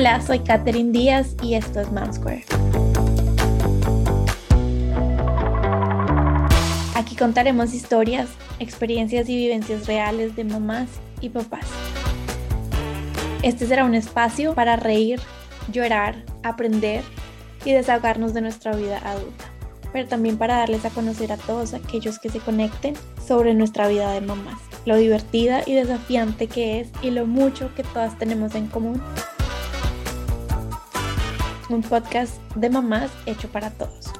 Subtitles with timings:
[0.00, 2.44] Hola, soy Katherine Díaz y esto es Mom Square.
[6.94, 8.28] Aquí contaremos historias,
[8.60, 10.86] experiencias y vivencias reales de mamás
[11.20, 11.66] y papás.
[13.42, 15.18] Este será un espacio para reír,
[15.72, 17.02] llorar, aprender
[17.64, 19.46] y desahogarnos de nuestra vida adulta,
[19.92, 22.94] pero también para darles a conocer a todos aquellos que se conecten
[23.26, 27.82] sobre nuestra vida de mamás, lo divertida y desafiante que es y lo mucho que
[27.82, 29.02] todas tenemos en común
[31.70, 34.10] un podcast de mamás hecho para todos.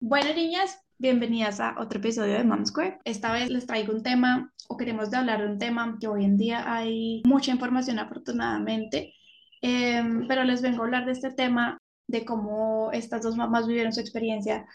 [0.00, 2.98] Bueno, niñas, bienvenidas a otro episodio de Mom Square.
[3.04, 6.36] Esta vez les traigo un tema o queremos hablar de un tema que hoy en
[6.36, 9.14] día hay mucha información afortunadamente,
[9.62, 13.92] em, pero les vengo a hablar de este tema de cómo estas dos mamás vivieron
[13.92, 14.66] su experiencia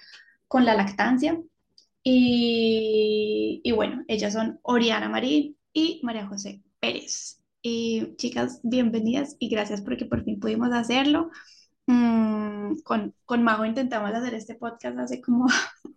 [0.47, 1.37] con la lactancia.
[2.03, 7.43] Y, y bueno, ellas son Oriana Marín y María José Pérez.
[7.61, 11.31] Y chicas, bienvenidas y gracias porque por fin pudimos hacerlo.
[11.87, 15.47] Mm, con, con Mago intentamos hacer este podcast hace como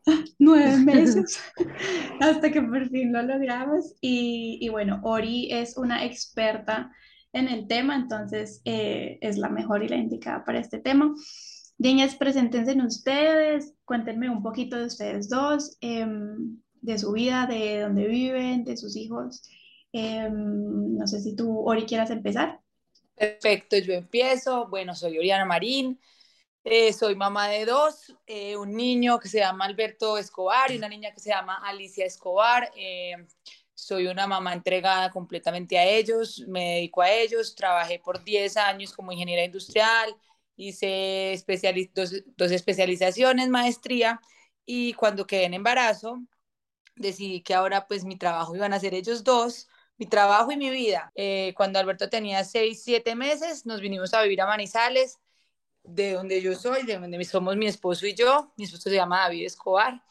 [0.38, 1.38] nueve meses
[2.20, 3.94] hasta que por fin lo logramos.
[4.00, 6.90] Y, y, bueno, Ori es una experta
[7.32, 11.14] en el tema, entonces eh, es la mejor y la indicada para este tema.
[11.78, 17.80] Niñas, preséntense en ustedes, cuéntenme un poquito de ustedes dos, em, de su vida, de
[17.80, 19.42] dónde viven, de sus hijos
[19.98, 22.60] Em, no sé si tú, Ori, quieras empezar.
[23.14, 24.68] Perfecto, yo empiezo.
[24.68, 25.98] Bueno, soy Oriana Marín,
[26.64, 30.90] eh, soy mamá de dos, eh, un niño que se llama Alberto Escobar y una
[30.90, 32.70] niña que se llama Alicia Escobar.
[32.76, 33.26] Em,
[33.72, 38.92] soy una mamá entregada completamente a ellos, me dedico a ellos, trabajé por 10 años
[38.92, 40.14] como ingeniera industrial,
[40.56, 41.42] hice
[41.94, 44.20] dos, dos especializaciones, maestría,
[44.66, 46.18] y cuando quedé en embarazo,
[46.96, 50.70] decidí que ahora pues mi trabajo iban a ser ellos dos, mi trabajo y mi
[50.70, 51.12] vida.
[51.14, 55.18] Eh, cuando Alberto tenía seis, siete meses, nos vinimos a vivir a Manizales,
[55.82, 58.52] de donde yo soy, de donde somos mi esposo y yo.
[58.56, 60.02] Mi esposo se llama David Escobar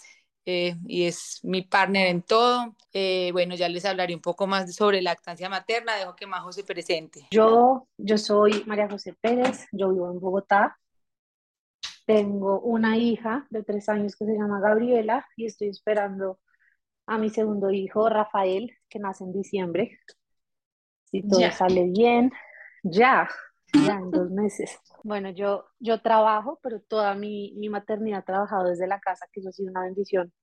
[0.46, 2.76] eh, y es mi partner en todo.
[2.94, 5.96] Eh, bueno, ya les hablaré un poco más sobre lactancia materna.
[5.96, 7.28] Dejo que Majo se presente.
[7.32, 10.78] Yo, yo soy María José Pérez, yo vivo en Bogotá.
[12.06, 16.40] Tengo una hija de tres años que se llama Gabriela y estoy esperando
[17.08, 20.00] a mi segundo hijo, Rafael, que nace en diciembre.
[21.06, 22.32] Si todo sale bien,
[22.84, 23.30] ya,
[23.74, 24.78] ya en dos meses.
[25.04, 29.40] Bueno, yo, yo trabajo, pero toda mi, mi maternidad he trabajado desde la casa, que
[29.40, 30.34] eso ha sido una bendición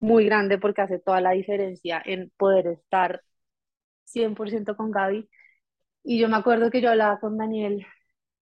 [0.00, 3.22] muy grande porque hace toda la diferencia en poder estar
[4.04, 5.28] 100% con Gaby.
[6.04, 7.86] Y yo me acuerdo que yo hablaba con Daniel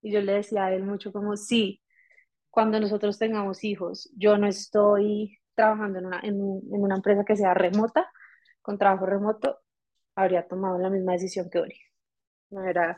[0.03, 1.82] y yo le decía a él mucho como, sí,
[2.50, 7.53] cuando nosotros tengamos hijos, yo no estoy trabajando en una, en, una empresa que sea
[7.53, 8.10] remota,
[8.62, 9.59] con trabajo remoto,
[10.15, 11.78] habría tomado la misma decisión que Ori.
[12.50, 12.97] No era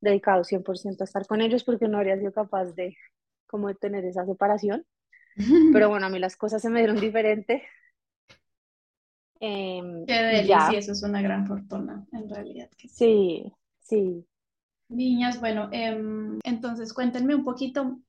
[0.00, 2.96] dedicado 100% a estar con ellos porque no habría sido capaz de,
[3.46, 4.86] como de tener esa separación.
[5.72, 7.62] Pero bueno, a mí las cosas se me dieron diferente.
[9.40, 12.70] Eh, Qué delicia, eso es una gran fortuna, en realidad.
[12.78, 14.26] Sí, sí.
[14.88, 18.00] Niñas, bueno, em, entonces cuéntenme un poquito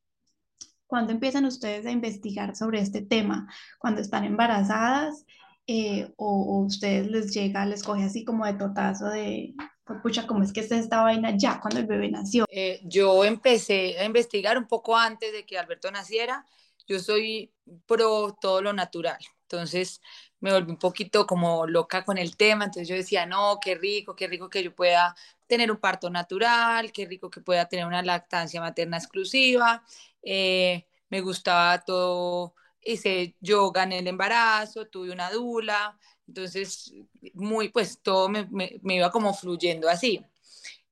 [0.87, 3.47] ¿Cuándo empiezan ustedes a investigar sobre este tema?
[3.79, 5.25] ¿Cuando están embarazadas?
[5.67, 10.43] Eh, o, ustedes les llega, les coge así como de totazo de, pues pucha, ¿cómo
[10.43, 12.45] es que está esta vaina ya cuando el bebé nació?
[12.49, 16.45] Eh, yo empecé a investigar un poco antes de que Alberto naciera.
[16.87, 17.51] Yo soy
[17.87, 19.17] pro todo lo natural.
[19.41, 20.01] Entonces
[20.39, 22.65] me volví un poquito como loca con el tema.
[22.65, 25.15] Entonces yo decía, no, qué rico, qué rico que yo pueda
[25.47, 29.83] tener un parto natural, qué rico que pueda tener una lactancia materna exclusiva.
[30.25, 35.97] Eh, me gustaba todo, hice yoga en el embarazo, tuve una dula,
[36.27, 36.91] entonces
[37.33, 38.47] muy, pues todo me,
[38.83, 40.25] iba como fluyendo así.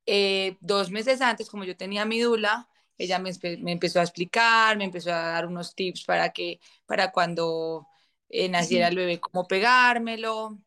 [0.06, 4.86] Eh, dos meses antes, como yo tenía mi dula, ella me, empezó a explicar, me
[4.86, 7.88] empezó a dar unos tips para que, para cuando
[8.30, 10.60] eh, naciera el bebé, cómo pegármelo.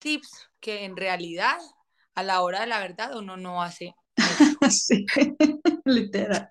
[0.00, 1.58] Tips que en realidad,
[2.14, 3.94] a la hora de la verdad, uno no hace.
[4.70, 5.06] Sí,
[5.84, 6.48] literal.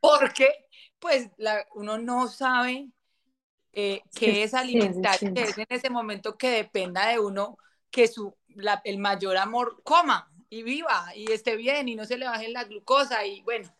[0.00, 0.48] Porque
[0.98, 1.28] pues
[1.74, 2.88] uno no sabe
[3.72, 7.58] eh, qué es alimentar, que es en ese momento que dependa de uno
[7.90, 8.36] que su,
[8.84, 12.64] el mayor amor coma y viva y esté bien y no se le baje la
[12.64, 13.72] glucosa y bueno,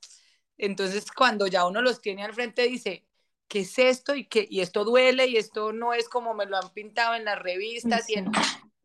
[0.57, 3.05] entonces cuando ya uno los tiene al frente dice,
[3.49, 4.15] ¿qué es esto?
[4.15, 7.25] Y, que, y esto duele y esto no es como me lo han pintado en
[7.25, 8.31] las revistas y en,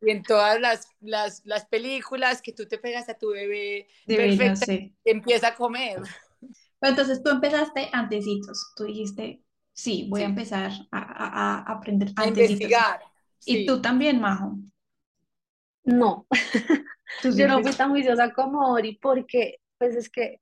[0.05, 3.87] y en todas las, las, las, películas que tú te pegas a tu bebé
[5.05, 6.01] empieza a comer
[6.89, 9.41] entonces tú empezaste antecitos, tú dijiste,
[9.71, 13.01] sí, voy a empezar a, a, a aprender A investigar.
[13.45, 14.57] ¿Y tú también, Majo?
[15.83, 16.27] No,
[17.23, 20.39] yo no fui tan juiciosa como Ori porque pues es que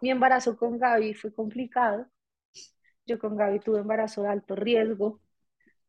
[0.00, 2.06] mi embarazo con Gaby fue complicado.
[3.06, 5.20] Yo con Gaby tuve embarazo de alto riesgo.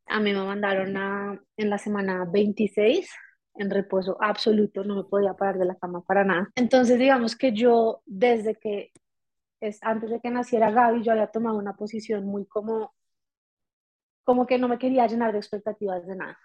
[0.07, 3.09] A mí me mandaron a, en la semana 26
[3.56, 6.50] en reposo absoluto, no me podía parar de la cama para nada.
[6.56, 8.92] Entonces, digamos que yo, desde que,
[9.59, 12.94] es, antes de que naciera Gaby, yo había tomado una posición muy como,
[14.24, 16.39] como que no me quería llenar de expectativas de nada,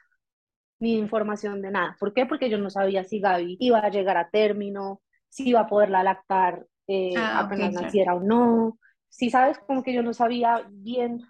[0.81, 1.97] ni de información de nada.
[1.99, 2.27] ¿Por qué?
[2.27, 6.03] Porque yo no sabía si Gaby iba a llegar a término, si iba a poderla
[6.03, 8.79] lactar eh, ah, apenas naciera o no.
[9.09, 11.23] Si sabes, como que yo no sabía bien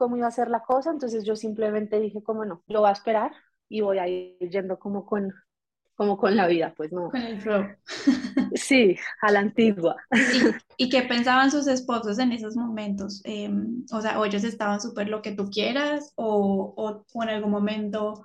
[0.00, 2.92] cómo iba a ser la cosa, entonces yo simplemente dije como no, lo voy a
[2.92, 3.32] esperar
[3.68, 5.30] y voy a ir yendo como con,
[5.94, 7.10] como con la vida, pues no.
[7.10, 7.66] Con el flow.
[8.54, 9.96] Sí, a la antigua.
[10.78, 13.20] ¿Y, qué pensaban sus esposos en esos momentos?
[13.24, 17.50] Em, o sea, o ellos estaban súper lo que tú quieras, o, o, en algún
[17.50, 18.24] momento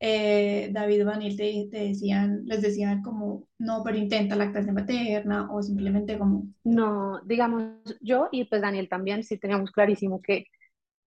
[0.00, 5.48] eh, David y Daniel te, te, decían, les decían como, no, pero intenta lactancia materna,
[5.52, 6.48] o simplemente como...
[6.64, 7.62] No, digamos,
[8.00, 10.46] yo y pues Daniel también sí teníamos clarísimo que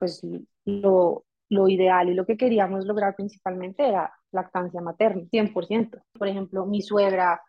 [0.02, 0.20] pues
[0.64, 6.02] lo, lo ideal y lo que queríamos lograr principalmente era lactancia materna, 100%.
[6.18, 7.40] Por ejemplo, mi suegra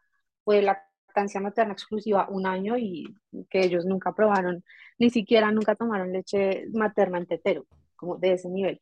[0.44, 3.06] fue lactancia materna exclusiva un año y
[3.50, 4.64] que ellos nunca probaron,
[5.00, 7.66] ni siquiera nunca tomaron leche materna en tetero,
[7.96, 8.80] como de ese nivel.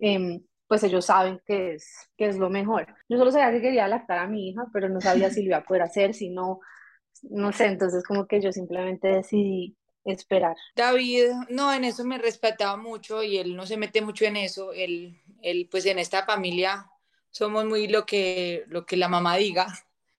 [0.00, 2.86] Em, pues ellos saben que es, que es lo mejor.
[3.06, 5.58] Yo solo sabía que quería lactar a mi hija, pero no sabía si lo iba
[5.58, 6.60] a poder hacer, si no,
[7.24, 9.76] no sé, entonces como que yo simplemente decidí
[10.12, 10.56] esperar.
[10.74, 14.72] David, no, en eso me respetaba mucho y él no se mete mucho en eso.
[14.72, 16.90] Él, él pues en esta familia
[17.30, 19.66] somos muy lo que, lo que la mamá diga,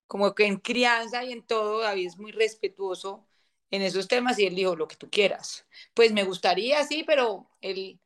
[0.08, 3.28] como que en crianza y en todo, David es muy respetuoso
[3.72, 5.66] en esos temas y él dijo lo que tú quieras.
[5.94, 8.00] Pues me gustaría, sí, pero él,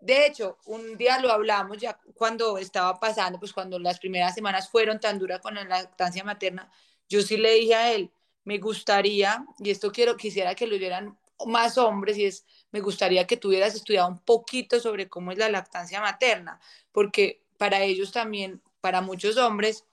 [0.00, 4.68] de hecho, un día lo hablamos ya cuando estaba pasando, pues cuando las primeras semanas
[4.68, 6.70] fueron tan duras con la lactancia materna,
[7.08, 8.10] yo sí le dije a él,
[8.50, 11.16] me gustaría, y esto quiero, quisiera que lo oyeran
[11.46, 15.48] más hombres, y es, me gustaría que tuvieras estudiado un poquito sobre cómo es la
[15.48, 16.58] lactancia materna,
[16.90, 19.84] porque para ellos también, para muchos hombres,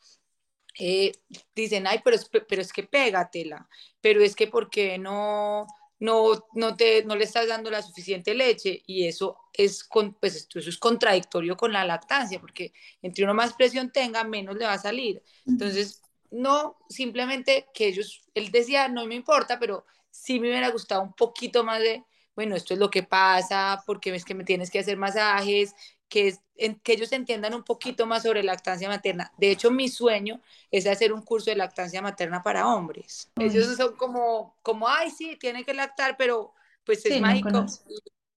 [0.79, 1.11] eh,
[1.53, 3.69] dicen, ay, pero es, pero es que pégatela,
[4.01, 5.67] pero es que porque no,
[5.99, 10.35] no, no, te, no le estás dando la suficiente leche y eso es, con, pues
[10.35, 12.73] eso es contradictorio con la lactancia, porque
[13.03, 15.21] entre uno más presión tenga, menos le va a salir.
[15.45, 16.01] Entonces,
[16.31, 21.13] no, simplemente que ellos, él decía, no me importa, pero sí me hubiera gustado un
[21.13, 22.03] poquito más de,
[22.35, 25.75] bueno, esto es lo que pasa, porque ves que me tienes que hacer masajes,
[26.09, 26.37] que,
[26.83, 29.31] que ellos entiendan un poquito más sobre lactancia materna.
[29.37, 30.41] De hecho, mi sueño
[30.71, 33.31] es hacer un curso de lactancia materna para hombres.
[33.37, 36.53] Ellos son como, como, ay, sí, tiene que lactar, pero
[36.83, 37.65] pues es mágico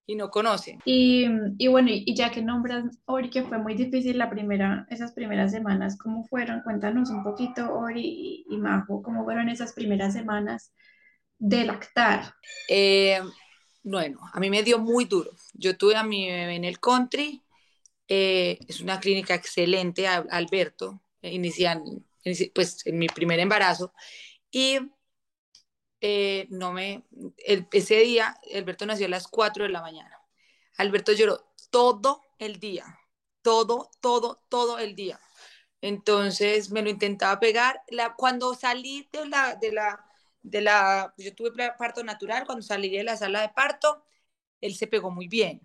[0.06, 0.81] y no conocen.
[0.85, 1.26] Y,
[1.58, 5.52] y bueno, y, ya que nombras Ori, que fue muy difícil la primera, esas primeras
[5.52, 6.62] semanas, ¿cómo fueron?
[6.62, 10.73] Cuéntanos un poquito, Ori y, Majo, ¿cómo fueron esas primeras semanas
[11.38, 12.35] de lactar?
[12.69, 13.20] Eh,
[13.82, 15.31] bueno, a mí me dio muy duro.
[15.55, 17.43] Yo tuve a mi bebé en el country,
[18.08, 21.85] eh, es una clínica excelente, Alberto, inician,
[22.55, 23.93] pues en mi primer embarazo,
[24.50, 24.79] y
[26.00, 27.05] eh, no me,
[27.73, 30.19] ese día, Alberto nació a las 4 de la mañana.
[30.78, 32.99] Alberto lloró todo el día,
[33.42, 35.21] todo, todo, todo el día.
[35.83, 37.83] Entonces me lo intentaba pegar.
[37.88, 40.04] La, cuando salí de la, de la,
[40.42, 44.04] de la, yo tuve parto natural, cuando salí de la sala de parto,
[44.61, 45.62] él se pegó muy bien.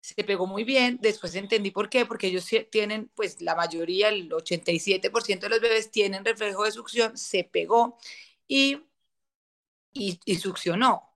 [0.00, 4.30] Se pegó muy bien, después entendí por qué, porque ellos tienen, pues la mayoría, el
[4.30, 7.98] 87% de los bebés tienen reflejo de succión, se pegó
[8.48, 8.78] y
[9.92, 11.08] y, succionó.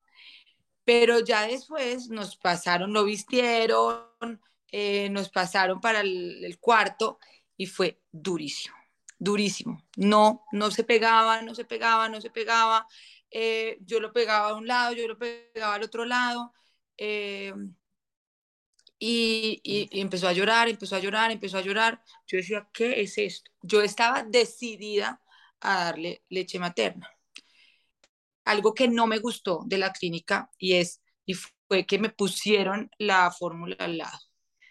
[0.84, 4.40] Pero ya después nos pasaron, lo vistieron,
[4.70, 7.18] eh, nos pasaron para el, cuarto
[7.56, 8.76] y fue durísimo,
[9.18, 9.82] durísimo.
[9.96, 12.86] No, no se pegaba, no se pegaba, no se pegaba.
[13.30, 16.52] Eh, yo lo pegaba a un lado, yo lo pegaba al otro lado.
[16.98, 17.54] Eh,
[18.98, 22.02] y, y, empezó a llorar, empezó a llorar, empezó a llorar.
[22.26, 23.50] Yo decía, ¿qué es esto?
[23.62, 25.22] Yo estaba decidida
[25.60, 27.13] a darle leche materna
[28.44, 32.90] algo que no me gustó de la clínica y es y fue que me pusieron
[32.98, 34.18] la fórmula al lado.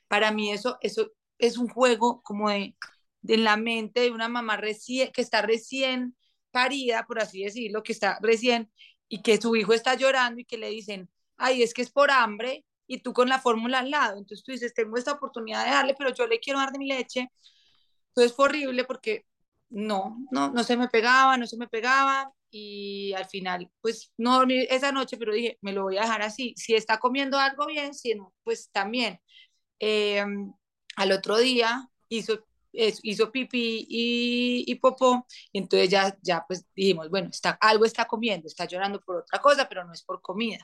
[0.08, 2.76] Para mí eso, eso es un juego como de,
[3.22, 6.16] de la mente de una mamá recién, que está recién
[6.52, 8.72] parida, por así decirlo, que está recién
[9.10, 12.12] y que su hijo está llorando y que le dicen, ay, es que es por
[12.12, 14.18] hambre y tú con la fórmula al lado.
[14.18, 16.88] Entonces tú dices, tengo esta oportunidad de darle, pero yo le quiero dar de mi
[16.88, 17.32] leche.
[18.10, 19.26] Entonces fue horrible porque
[19.70, 24.36] no, no, no se me pegaba, no se me pegaba y al final, pues no
[24.38, 26.54] dormí esa noche, pero dije, me lo voy a dejar así.
[26.56, 29.20] Si está comiendo algo bien, si no, pues también.
[29.80, 30.54] Em,
[30.96, 37.30] al otro día hizo, hizo pipí y, popó, y entonces ya, ya pues dijimos, bueno,
[37.30, 40.60] está, algo está comiendo, está llorando por otra cosa, pero no es por comida.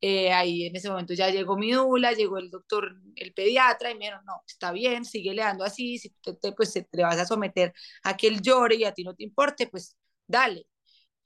[0.00, 3.94] Eh, ahí en ese momento ya llegó mi dula, llegó el doctor, el pediatra, y
[3.94, 6.10] me dijeron, no, está bien, sigue leando así, si
[6.42, 9.24] te, pues te vas a someter a que él llore y a ti no te
[9.24, 10.66] importe, pues dale.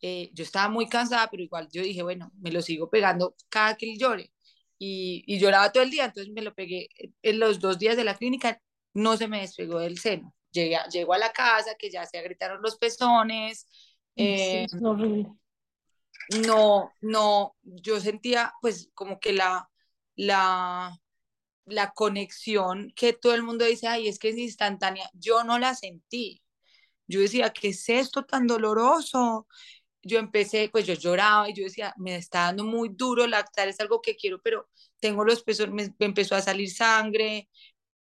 [0.00, 3.76] Eh, yo estaba muy cansada, pero igual yo dije, bueno, me lo sigo pegando cada
[3.76, 4.32] que él llore.
[4.78, 6.88] Y, y lloraba todo el día, entonces me lo pegué
[7.22, 8.62] en los dos días de la clínica,
[8.94, 10.34] no se me despegó del seno.
[10.52, 13.66] Llegué a, a la casa, que ya se agritaron los pezones.
[14.14, 15.28] Eh, es horrible
[16.44, 19.70] no, no, yo sentía pues como que la,
[20.14, 20.98] la,
[21.64, 25.74] la conexión que todo el mundo dice, ay, es que es instantánea, yo no la
[25.74, 26.42] sentí.
[27.06, 29.46] Yo decía, ¿qué es esto tan doloroso?
[30.08, 33.80] Yo empecé, pues yo lloraba y yo decía, me está dando muy duro lactar, es
[33.80, 34.68] algo que quiero, pero
[35.00, 37.48] tengo los pezones, me empezó a salir sangre,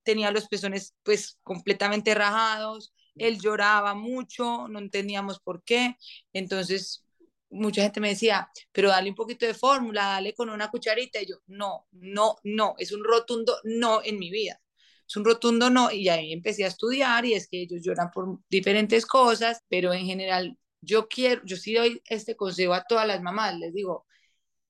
[0.02, 5.96] tenía los pezones pues completamente rajados, él lloraba mucho, no entendíamos por qué,
[6.32, 7.06] entonces
[7.50, 11.20] mucha gente me decía, pero dale un poquito de fórmula, dale con una cucharita.
[11.20, 14.60] Y yo, no, no, no, es un rotundo no en mi vida.
[15.08, 15.90] Es un rotundo no.
[15.92, 20.06] Y ahí empecé a estudiar y es que ellos lloran por diferentes cosas, pero en
[20.06, 24.06] general yo quiero, yo sí doy este consejo a todas las mamás, les digo,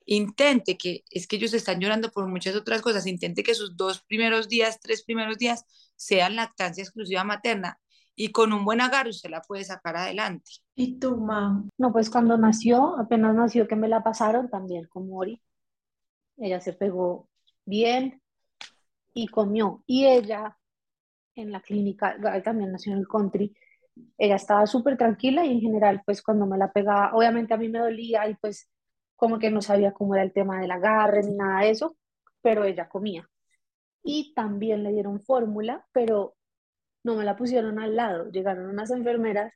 [0.06, 4.02] intente que, es que ellos están llorando por muchas otras cosas, intente que sus dos
[4.02, 5.64] primeros días, tres primeros días
[5.96, 7.78] sean lactancia exclusiva materna
[8.14, 10.50] y con un buen agarre usted la puede sacar adelante.
[10.74, 11.64] ¿Y tu mamá?
[11.76, 15.42] No, pues cuando nació, apenas nació que me la pasaron también con Mori.
[16.38, 17.28] Ella se pegó
[17.66, 18.22] bien
[19.12, 19.82] y comió.
[19.86, 20.56] Y ella
[21.36, 23.54] en la clínica, también nació en el country,
[24.18, 27.68] ella estaba súper tranquila y en general, pues cuando me la pegaba, obviamente a mí
[27.68, 28.70] me dolía y pues
[29.16, 31.96] como que no sabía cómo era el tema del agarre ni nada de eso,
[32.42, 33.28] pero ella comía.
[34.02, 36.36] Y también le dieron fórmula, pero
[37.04, 38.30] no me la pusieron al lado.
[38.30, 39.52] Llegaron unas enfermeras,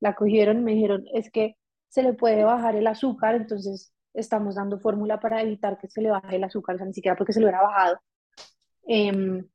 [0.00, 1.56] la cogieron y me dijeron, es que
[1.88, 6.10] se le puede bajar el azúcar, entonces estamos dando fórmula para evitar que se le
[6.10, 7.98] baje el azúcar, o sea, ni siquiera porque se lo hubiera bajado.
[8.86, 9.46] Em,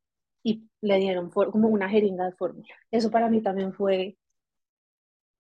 [0.43, 2.73] y le dieron como una jeringa de fórmula.
[2.91, 4.17] Eso para mí también fue,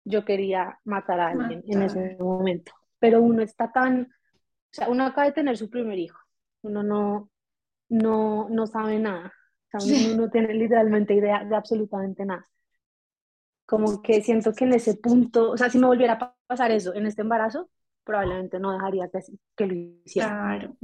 [0.06, 5.04] yo quería matar a alguien en ese momento, pero uno está tan, o sea, uno
[5.04, 6.18] acaba de tener su primer hijo,
[6.62, 7.30] uno no,
[7.88, 9.32] no, no sabe nada
[9.84, 12.46] uno no tiene literalmente idea de absolutamente nada.
[13.66, 16.94] Como que siento que en ese punto, o sea, si me volviera a pasar eso
[16.94, 17.68] en este embarazo,
[18.04, 19.20] probablemente no dejaría que,
[19.56, 20.28] que lo hiciera.
[20.28, 20.76] Claro.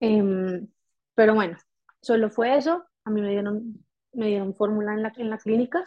[0.00, 0.68] Em,
[1.14, 1.56] pero bueno,
[2.02, 2.84] solo fue eso.
[3.04, 5.82] A mí me dieron, me dieron fórmula en la, en la clínica.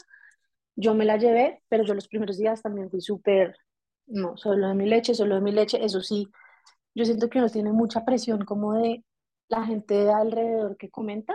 [0.78, 3.58] Yo me la llevé, pero yo los primeros días también fui súper,
[4.06, 5.84] no, solo de mi leche, solo de mi leche.
[5.84, 6.30] Eso sí,
[6.96, 9.04] yo siento que uno tiene mucha presión como de
[9.50, 11.34] la gente de alrededor que comenta.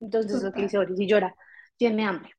[0.00, 1.34] Entonces lo que dice Ori, si llora,
[1.76, 2.32] tiene hambre.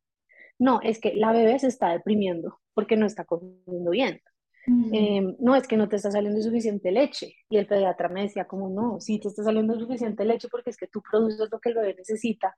[0.60, 4.22] No, es que la bebé se está deprimiendo porque no está comiendo bien.
[4.68, 4.94] Mm.
[4.94, 7.36] Em, no, es que no te está saliendo suficiente leche.
[7.50, 10.78] Y el pediatra me decía como, no, sí te está saliendo suficiente leche porque es
[10.78, 12.56] que tú produces lo que el bebé necesita.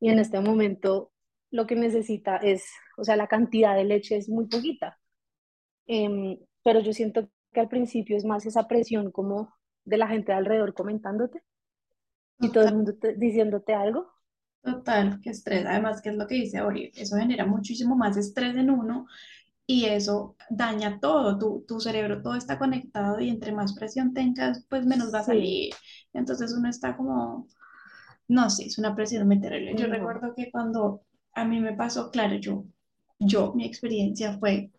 [0.00, 1.12] Y en este momento
[1.50, 2.64] lo que necesita es,
[2.96, 4.98] o sea, la cantidad de leche es muy poquita.
[5.86, 9.52] Em, pero yo siento que al principio es más esa presión como
[9.84, 11.42] de la gente alrededor comentándote
[12.40, 14.08] y todo el mundo diciéndote algo.
[14.62, 15.64] Total, qué estrés.
[15.66, 16.90] Además, ¿qué es lo que dice Ori?
[16.94, 19.06] Eso genera muchísimo más estrés en uno
[19.66, 21.38] y eso daña todo.
[21.38, 25.24] Tu, tu cerebro todo está conectado y entre más presión tengas, pues menos va a
[25.24, 25.74] salir.
[26.12, 27.48] Entonces uno está como,
[28.28, 29.74] no sé, es una presión muy terrible.
[29.76, 31.02] Yo recuerdo que cuando
[31.34, 32.64] a mí me pasó, claro, yo,
[33.18, 34.70] yo, mi experiencia fue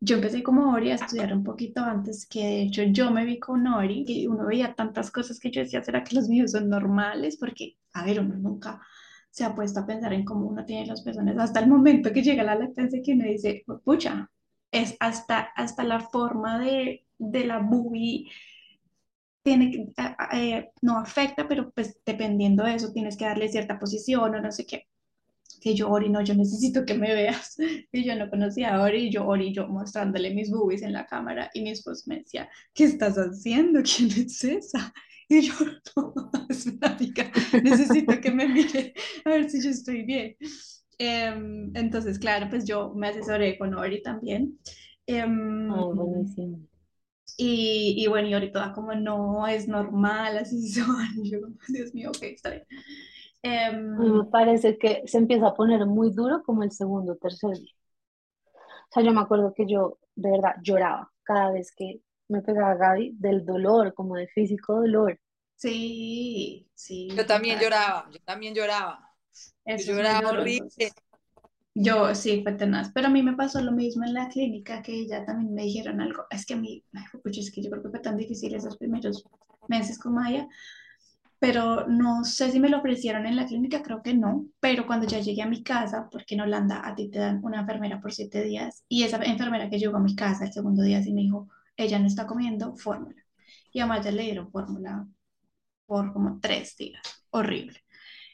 [0.00, 3.38] yo empecé como Ori a estudiar un poquito antes, que de hecho yo me vi
[3.38, 6.68] con Ori y uno veía tantas cosas que yo decía, ¿será que los míos son
[6.68, 7.36] normales?
[7.38, 8.80] Porque, a ver, uno nunca
[9.30, 12.22] se ha puesto a pensar en cómo uno tiene los pezones hasta el momento que
[12.22, 14.28] llega la lactancia que uno dice, pucha,
[14.72, 18.28] es hasta, hasta la forma de, de la bubi
[19.42, 19.86] tiene que,
[20.32, 24.52] eh, no afecta, pero pues dependiendo de eso tienes que darle cierta posición o no
[24.52, 24.86] sé qué
[25.60, 27.56] que yo, Ori, no, yo necesito que me veas.
[27.92, 31.06] Y yo no conocía a Ori, y yo, Ori, yo mostrándole mis boobies en la
[31.06, 33.80] cámara, y mi esposo me decía, ¿qué estás haciendo?
[33.82, 34.92] ¿Quién es esa?
[35.28, 35.54] Y yo,
[35.96, 36.14] no,
[36.48, 37.30] es una amiga,
[37.62, 38.94] necesito que me mire,
[39.24, 40.36] a ver si yo estoy bien.
[40.98, 44.58] Em, entonces, claro, pues yo me asesoré con Ori también.
[45.70, 46.60] oh, buenísimo.
[47.36, 51.08] Y, y, bueno, y ahorita como no es normal, así son.
[51.24, 52.64] Y yo, Dios mío, ok, está bien.
[53.42, 57.58] Em, me parece que se empieza a poner muy duro como el segundo o tercer
[57.58, 57.74] día.
[58.44, 62.74] O sea, yo me acuerdo que yo de verdad lloraba cada vez que me pegaba
[62.74, 65.18] Gaby del dolor, como de físico dolor.
[65.56, 67.08] Sí, sí.
[67.16, 69.08] Yo también lloraba, yo también lloraba.
[69.66, 70.68] yo lloraba horrible.
[71.74, 75.06] Yo sí, fue tenaz, pero a mí me pasó lo mismo en la clínica, que
[75.06, 76.26] ya también me dijeron algo.
[76.30, 76.84] Es que a mí,
[77.24, 79.24] es que yo creo que fue tan difícil esos primeros
[79.68, 80.46] meses con Maya,
[81.42, 85.08] pero no sé si me lo ofrecieron en la clínica, creo que no, pero cuando
[85.08, 88.12] ya llegué a mi casa, porque en Holanda a ti te dan una enfermera por
[88.12, 91.22] siete días, y esa enfermera que llegó a mi casa el segundo día sí me
[91.22, 93.20] dijo, ella no está comiendo fórmula.
[93.72, 95.08] Y a Maya le dieron fórmula
[95.86, 97.80] por como tres días, horrible.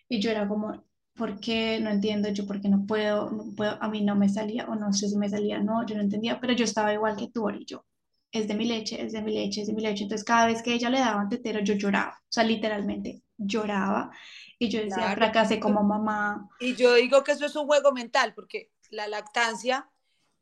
[0.08, 0.84] Y yo era como,
[1.14, 1.80] ¿por qué?
[1.80, 4.76] No entiendo, yo por qué no puedo, no puedo, a mí no me salía, o
[4.76, 7.50] no sé si me salía, no, yo no entendía, pero yo estaba igual que tú,
[7.50, 7.84] y yo,
[8.30, 10.04] es de mi leche, es de mi leche, es de mi leche.
[10.04, 14.10] Entonces cada vez que ella le daba tetero, yo lloraba, o sea, literalmente lloraba.
[14.58, 16.48] Y yo decía, fracasé como mamá.
[16.58, 19.88] Y yo digo que eso es un juego mental, porque la lactancia,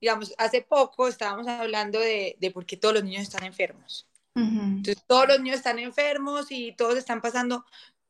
[0.00, 4.08] digamos, hace poco estábamos hablando de, de por qué todos los niños están enfermos.
[4.34, 7.64] Entonces, todos los niños están enfermos y todos están pasando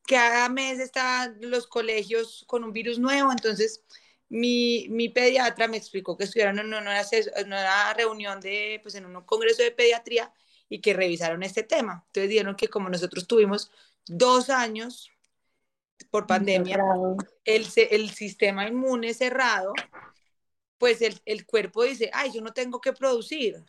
[0.07, 3.85] cada mes están los colegios con un virus nuevo, entonces
[4.29, 9.07] mi, mi pediatra me explicó que estuvieron en una, en una reunión de, pues en
[9.07, 10.33] un congreso de pediatría
[10.69, 12.05] y que revisaron este tema.
[12.09, 13.71] Entonces dijeron que como nosotros tuvimos
[14.07, 15.11] dos años
[16.11, 16.79] por pandemia,
[17.45, 19.73] el, el sistema inmune cerrado,
[20.79, 23.65] pues el, el cuerpo dice, ay, yo no tengo que producir.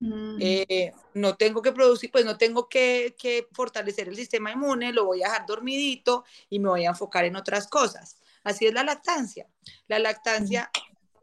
[0.00, 0.38] Mm.
[0.40, 5.04] Eh, no tengo que producir, pues no tengo que, que, fortalecer el sistema inmune, lo
[5.04, 8.16] voy a dejar dormidito y me voy a enfocar en otras cosas.
[8.44, 9.46] Así es la lactancia.
[9.86, 10.70] La lactancia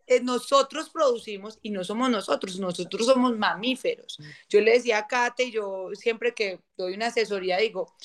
[0.07, 4.19] eh, nosotros producimos y no somos nosotros, nosotros somos mamíferos.
[4.49, 7.95] Yo le decía a Kate, yo siempre que doy una asesoría digo,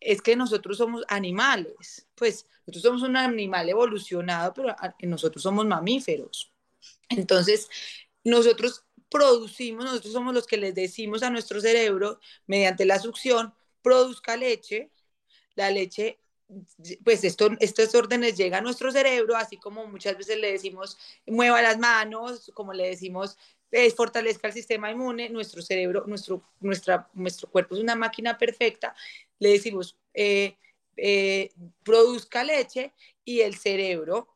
[0.00, 6.52] es que nosotros somos animales, pues nosotros somos un animal evolucionado, pero nosotros somos mamíferos.
[7.08, 7.68] Entonces,
[8.22, 14.36] nosotros producimos, nosotros somos los que les decimos a nuestro cerebro, mediante la succión, produzca
[14.36, 14.90] leche,
[15.54, 16.18] la leche,
[17.04, 21.62] pues esto, estos órdenes llegan a nuestro cerebro, así como muchas veces le decimos, mueva
[21.62, 23.36] las manos, como le decimos,
[23.72, 28.94] eh, fortalezca el sistema inmune, nuestro cerebro, nuestro, nuestra, nuestro cuerpo es una máquina perfecta,
[29.38, 30.56] le decimos, eh,
[30.96, 32.92] eh, produzca leche
[33.24, 34.28] y el cerebro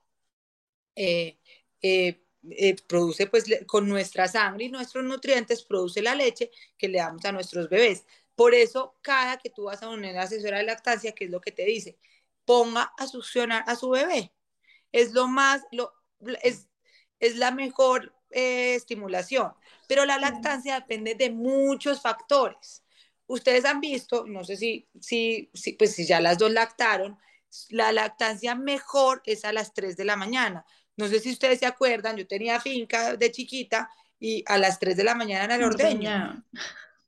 [2.53, 7.25] eh, produce pues con nuestra sangre y nuestros nutrientes, produce la leche que le damos
[7.25, 8.05] a nuestros bebés.
[8.41, 11.53] Por eso, cada que tú vas a una asesora de lactancia, ¿qué es lo que
[11.53, 11.99] te dice?
[12.47, 14.33] Ponga a succionar a su bebé.
[14.93, 15.93] Es lo más, lo,
[16.43, 16.71] es,
[17.19, 19.53] es la mejor eh, estimulación.
[19.89, 22.83] Pero la lactancia depende de muchos factores.
[23.27, 27.19] Ustedes han visto, no sé si, si, si, pues si ya las dos lactaron,
[27.69, 30.65] la lactancia mejor es a las 3 de la mañana
[31.01, 34.97] no sé si ustedes se acuerdan, yo tenía finca de chiquita y a las 3
[34.97, 36.45] de la mañana en el ordeño.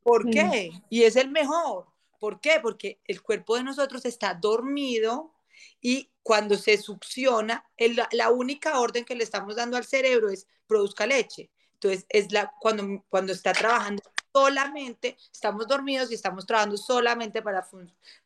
[0.03, 0.73] ¿Por qué?
[0.91, 1.87] Y es el mejor.
[2.19, 2.59] ¿Por qué?
[2.63, 5.33] Porque el cuerpo de nosotros está dormido
[5.81, 7.65] y cuando se succiona,
[8.13, 11.51] la única orden que le estamos dando al cerebro es produzca leche.
[11.75, 17.69] Entonces, es la, cuando, cuando está trabajando solamente, estamos dormidos y estamos trabajando solamente para,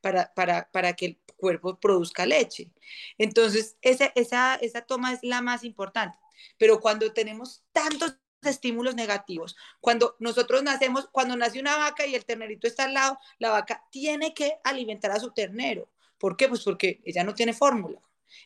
[0.01, 2.71] para, para, para que el cuerpo produzca leche.
[3.19, 6.19] Entonces, esa, esa, esa toma es la más importante.
[6.59, 9.57] Pero cuando tenemos tantos estímulos negativos.
[9.81, 13.85] Cuando nosotros nacemos, cuando nace una vaca y el ternerito está al lado, la vaca
[13.91, 15.89] tiene que alimentar a su ternero.
[16.19, 16.49] ¿Por qué?
[16.49, 18.01] Pues porque ella no tiene fórmula.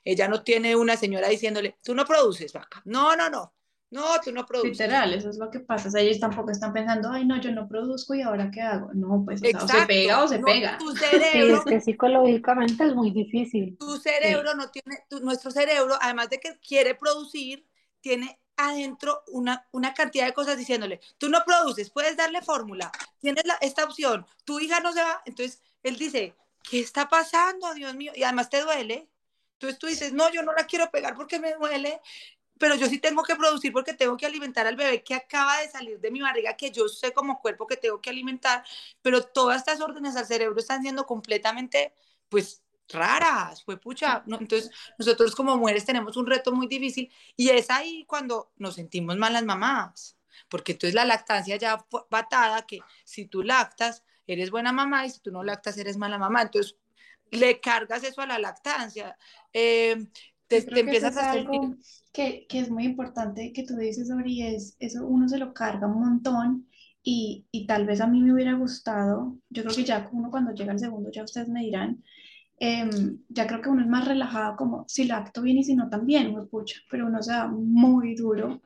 [0.05, 2.83] Ella no tiene una señora diciéndole, tú no produces vaca.
[2.85, 3.53] No, no, no.
[3.91, 4.79] No, tú no produces.
[4.79, 5.89] Literal, eso es lo que pasa.
[5.89, 8.91] O sea, ellos tampoco están pensando, ay, no, yo no produzco y ahora qué hago.
[8.95, 10.79] No, pues o, se pega o se pega.
[10.79, 13.77] Tu cerebro, sí, es que psicológicamente es muy difícil.
[13.79, 17.67] Tu cerebro no tiene, nuestro cerebro, además de que quiere producir,
[18.01, 23.45] tiene adentro una, una cantidad de cosas diciéndole, tú no produces, puedes darle fórmula, tienes
[23.61, 25.23] esta opción, tu hija no se va.
[25.25, 28.13] Entonces, él dice, ¿qué está pasando, Dios mío?
[28.15, 29.09] Y además te duele.
[29.55, 32.01] Entonces tú dices, no, yo no la quiero pegar porque me duele
[32.61, 35.71] pero yo sí tengo que producir porque tengo que alimentar al bebé que acaba de
[35.71, 38.63] salir de mi barriga, que yo sé como cuerpo que tengo que alimentar,
[39.01, 41.95] pero todas estas órdenes al cerebro están siendo completamente,
[42.29, 44.23] pues, raras, fue pucha.
[44.27, 49.17] Entonces, nosotros como mujeres tenemos un reto muy difícil y es ahí cuando nos sentimos
[49.17, 50.17] mal las mamás,
[50.49, 55.21] porque entonces la lactancia ya batada, que si tú lactas, eres buena mamá y si
[55.21, 56.43] tú no lactas, eres mala mamá.
[56.43, 56.77] Entonces,
[57.31, 59.17] le cargas eso a la lactancia.
[59.53, 60.07] Eh,
[60.47, 61.77] te, empiezas a algo
[62.13, 65.87] que, que, es muy importante que tú dices, sobre es, eso uno se lo carga
[65.87, 66.69] un montón
[67.03, 70.53] y, y, tal vez a mí me hubiera gustado, yo creo que ya uno cuando
[70.53, 72.03] llega al segundo, ya ustedes me dirán,
[72.61, 75.77] em, ya creo que uno es más relajado como si lo acto bien y si
[75.77, 78.63] no también, me pucha, pero uno se da muy duro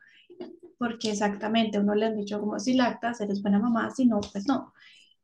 [0.78, 4.46] porque exactamente uno le han dicho como si lactas eres buena mamá, si no, pues
[4.46, 4.72] no.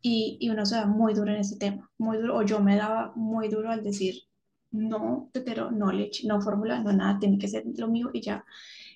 [0.03, 2.77] y, y uno se da muy duro en ese tema, muy duro, o yo me
[2.77, 4.17] daba muy duro al decir,
[4.73, 8.45] no, tetero, no leche, no fórmula, no nada, tiene que ser lo mío y ya.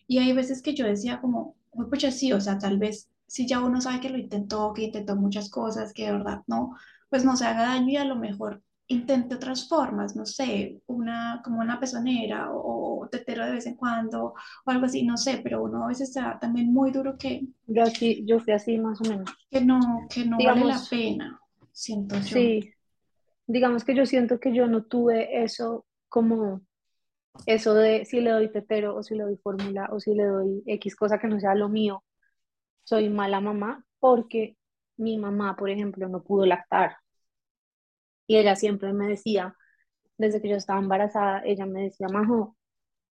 [0.06, 1.56] Y hay veces que yo decía como,
[1.90, 5.16] pues sí, o sea, tal vez si ya uno sabe que lo intentó, que intentó
[5.16, 6.76] muchas cosas, que de verdad no,
[7.10, 11.40] pues no se haga daño y a lo mejor intente otras formas, no sé, una
[11.44, 15.40] como una pezonera o, o tetero de vez en cuando o algo así, no sé,
[15.42, 19.00] pero uno a veces está también muy duro que, Yo así, yo fui así más
[19.00, 19.30] o menos.
[19.50, 21.40] que no, que no vale la Digamos, pena,
[21.72, 22.36] siento yo.
[22.36, 22.70] sí,
[23.46, 26.62] digamos que yo siento que yo no tuve eso como
[27.46, 30.62] eso de si le doy tetero o si le doy fórmula o si le doy
[30.66, 32.04] X cosa que no sea lo mío,
[32.84, 34.56] soy mala mamá porque
[34.96, 36.96] mi mamá, por ejemplo, no pudo lactar
[38.26, 39.54] y ella siempre me decía,
[40.18, 42.56] desde que yo estaba embarazada, ella me decía, Majo,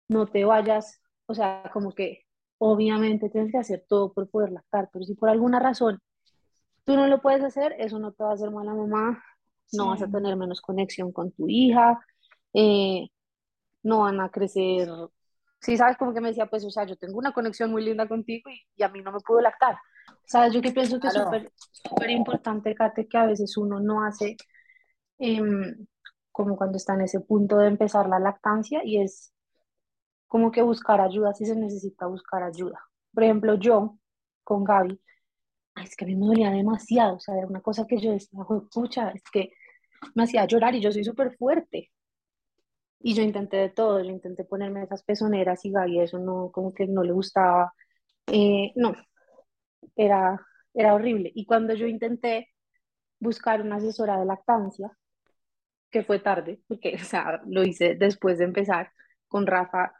[0.10, 2.26] no te vayas, o sea, como que
[2.60, 6.00] obviamente tienes que hacer todo por poder lactar, pero si por alguna razón
[6.86, 9.24] tú no lo puedes hacer, eso no te va a hacer mala mamá,
[9.74, 12.00] no vas a tener menos conexión con tu hija,
[12.54, 13.08] eh,
[13.84, 14.90] no van a crecer.
[15.60, 18.08] Sí, sabes, como que me decía, pues, o sea, yo tengo una conexión muy linda
[18.08, 19.78] contigo y, y a mí no me puedo lactar.
[20.26, 21.30] Sabes, yo que pienso que es Claro.
[21.30, 24.38] súper, súper importante, Kate, que a veces uno no hace
[25.22, 25.88] em,
[26.32, 29.34] como cuando está en ese punto de empezar la lactancia y es
[30.28, 32.80] como que buscar ayuda si se necesita buscar ayuda.
[33.14, 34.00] Por ejemplo, yo
[34.44, 35.00] con Gaby,
[35.84, 38.40] es que a mí me dolía demasiado, o sea, era una cosa que yo decía,
[38.74, 39.52] pucha, es que
[40.16, 41.92] me hacía llorar y yo soy súper fuerte.
[43.00, 46.74] Y yo intenté de todo, yo intenté ponerme esas pezoneras y Gaby eso no, como
[46.74, 47.74] que no le gustaba.
[48.28, 48.96] Eh, no,
[49.96, 50.40] era,
[50.74, 51.32] era horrible.
[51.36, 52.50] Y cuando yo intenté
[53.20, 54.92] buscar una asesora de lactancia,
[55.92, 58.92] que fue tarde, porque, o sea, lo hice después de empezar
[59.28, 59.94] con Rafa,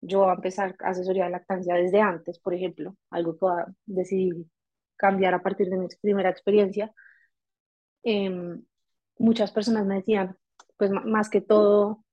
[0.00, 4.50] yo a empezar asesoría de lactancia desde antes, por ejemplo, algo que decidí
[4.96, 6.92] cambiar a partir de mi primera experiencia.
[8.02, 8.58] Eh,
[9.18, 10.36] muchas personas me decían,
[10.76, 12.04] pues más que todo,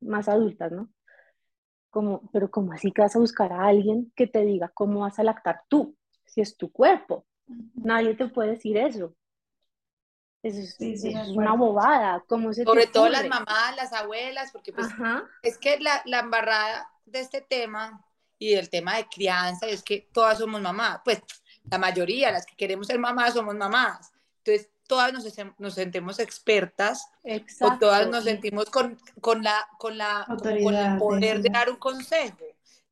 [0.00, 0.90] más adultas, ¿no?
[1.90, 5.18] Como, pero ¿cómo así que vas a buscar a alguien que te diga cómo vas
[5.18, 5.96] a lactar tú?
[6.24, 7.26] Si es tu cuerpo,
[7.74, 9.14] nadie te puede decir eso.
[10.42, 13.76] Eso es, sí, sí, de eso es una bobada, ¿cómo se Sobre todo las mamás,
[13.76, 14.88] las abuelas, porque pues
[15.42, 18.04] es que la, la embarrada de este tema
[18.38, 21.22] y del tema de crianza es que todas somos mamás, pues
[21.70, 24.12] la mayoría, las que queremos ser mamás, somos mamás.
[24.38, 25.24] Entonces, todas nos,
[25.58, 28.10] nos sentimos expertas o todas exacto.
[28.10, 32.38] nos sentimos con, con, la, con, la, con el de poder de dar un consejo.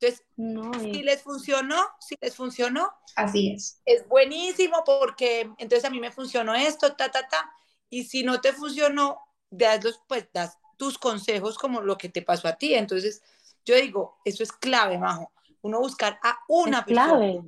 [0.00, 3.82] Entonces, no, si les funcionó, si les funcionó, así es.
[3.84, 7.52] es buenísimo porque entonces a mí me funcionó esto, ta, ta, ta.
[7.90, 9.18] Y si no te funcionó,
[9.50, 12.74] das, los, pues, das tus consejos como lo que te pasó a ti.
[12.74, 13.22] Entonces,
[13.64, 15.32] yo digo, eso es clave, Majo.
[15.62, 17.42] Uno buscar a es una persona, clave,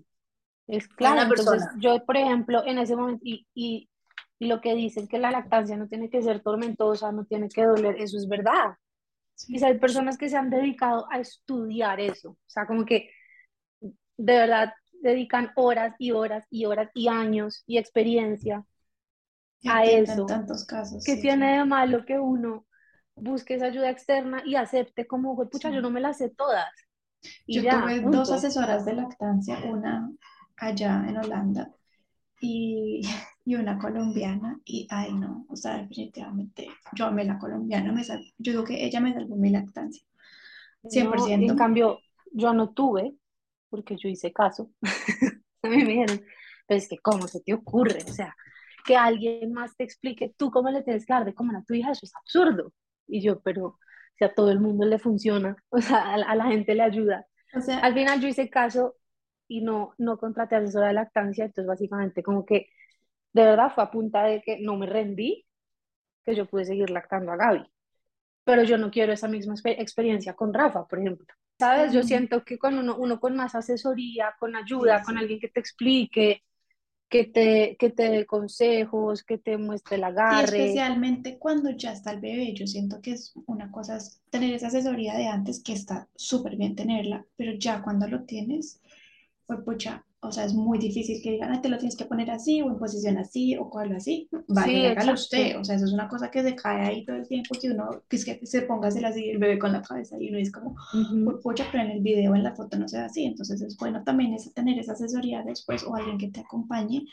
[0.66, 1.12] es clave.
[1.14, 1.74] una Entonces, persona.
[1.78, 3.88] yo, por ejemplo, en ese momento, y, y,
[4.40, 7.62] y lo que dicen que la lactancia no tiene que ser tormentosa, no tiene que
[7.64, 8.76] doler, eso es verdad.
[9.48, 9.64] Y Sí.
[9.64, 13.10] hay personas que se han dedicado a estudiar eso, o sea, como que
[14.18, 14.72] de verdad
[15.02, 18.64] dedican horas y horas y horas y años y experiencia
[19.62, 21.26] Y a eso, tantos casos, que sí, sí.
[21.26, 22.66] tiene de malo que uno
[23.16, 25.82] busque esa ayuda externa y acepte como, "Jue pucha, yo sí.
[25.82, 26.70] no me las sé todas
[27.46, 28.32] y Yo ya, tuve dos punto.
[28.32, 30.10] asesoras de lactancia, una
[30.56, 31.70] allá en Holanda
[32.40, 33.02] y,
[33.44, 38.24] y una colombiana, y ay no, o sea, definitivamente yo amé la colombiana, me sal-
[38.38, 40.04] yo digo que ella me salvó mi lactancia,
[40.86, 43.14] cien por No, en cambio, yo no tuve,
[43.70, 44.70] porque yo hice caso,
[45.62, 46.22] a mí me dijeron,
[46.66, 48.04] pero es que ¿cómo se te ocurre?
[48.08, 48.36] O sea,
[48.84, 51.74] que alguien más te explique tú cómo le tienes que dar de comer a tu
[51.74, 52.72] hija, eso es absurdo.
[53.06, 53.78] Y yo, pero
[54.18, 56.82] si a todo el mundo le funciona, o sea, a, la a la gente le
[56.82, 57.26] ayuda.
[57.54, 58.96] O Al sea, final yo hice caso
[59.48, 62.68] y no, no contraté asesora de lactancia, entonces básicamente como que
[63.32, 65.46] de verdad fue a punta de que no me rendí,
[66.24, 67.64] que yo pude seguir lactando a Gaby.
[68.44, 71.26] Pero yo no quiero esa misma exper- experiencia con Rafa, por ejemplo.
[71.58, 71.92] ¿Sabes?
[71.92, 75.18] Yo sí, siento que con uno, uno con más asesoría, con sí, ayuda, con sí.
[75.18, 76.42] alguien que te explique,
[77.08, 80.40] que te, que te dé consejos, que te muestre el Y agarre.
[80.40, 84.68] especialmente cuando ya está el bebé, yo siento que es una cosa es tener esa
[84.68, 88.80] asesoría de antes, que está súper bien tenerla, pero ya cuando lo tienes,
[89.46, 92.30] pues pucha, o sea, es muy difícil que digan, "Ah, te lo tienes que poner
[92.30, 94.28] así o en posición así o cual así.
[94.64, 95.58] Sí, hágalo usted.
[95.58, 98.02] O sea, eso es una cosa que se cae ahí todo el tiempo que uno,
[98.08, 100.76] que es que se ponga así el bebé con la cabeza y uno es como,
[100.94, 101.40] Ujú.
[101.42, 103.24] pucha, pero en el video, en la foto no se ve así.
[103.24, 107.04] Entonces es bueno también es tener esa asesoría después o alguien que te acompañe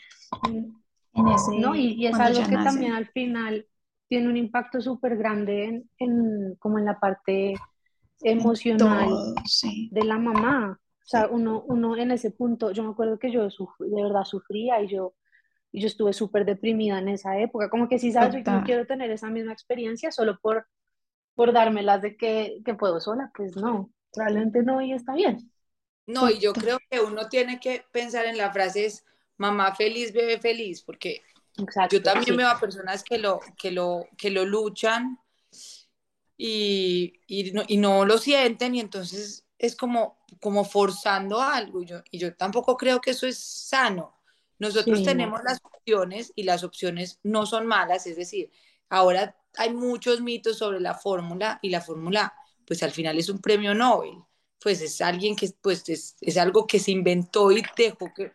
[0.43, 0.75] en
[1.15, 1.75] ¿No?
[1.75, 2.93] Y, ese, y es algo que también nacen.
[2.93, 3.65] al final
[4.09, 7.55] tiene un impacto súper grande en, en- como en la parte
[8.21, 10.79] emocional todo, sí, de la mamá.
[11.07, 14.25] O sea, uno, uno en ese punto, yo me acuerdo que yo suf- de verdad
[14.25, 15.15] sufría y yo
[15.71, 18.87] y yo estuve súper deprimida en esa época, como que sí sabes que no quiero
[18.87, 20.67] tener esa misma experiencia solo por,
[21.35, 25.51] por dármelas de que, que puedo sola, pues no, probablemente no y está bien.
[26.05, 29.05] No, y yo creo que uno tiene que pensar en la frase es
[29.37, 31.21] mamá feliz, bebé feliz, porque
[31.59, 32.37] Exacto, yo también sí.
[32.37, 35.19] veo a personas que lo, que lo, que lo luchan
[36.37, 41.85] y, y, no, y no lo sienten y entonces es como, como forzando algo y
[41.85, 44.15] yo, y yo tampoco creo que eso es sano.
[44.59, 48.51] Nosotros Sí, tenemos las opciones y las opciones no son malas, es decir,
[48.89, 52.33] ahora hay muchos mitos sobre la fórmula y la fórmula
[52.65, 54.15] pues al final es un premio Nobel,
[54.59, 58.33] pues es alguien que pues es, es algo que se inventó y dejó que,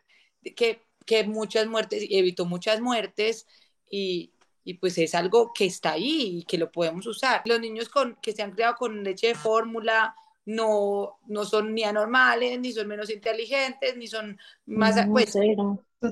[0.57, 3.47] que, que muchas muertes, evitó muchas muertes
[3.91, 4.33] y,
[4.65, 7.43] y pues es algo que está ahí y que lo podemos usar.
[7.45, 11.85] Los niños con, que se han creado con leche de fórmula no, no son ni
[11.85, 15.45] anormales, ni son menos inteligentes, ni son más, No, pues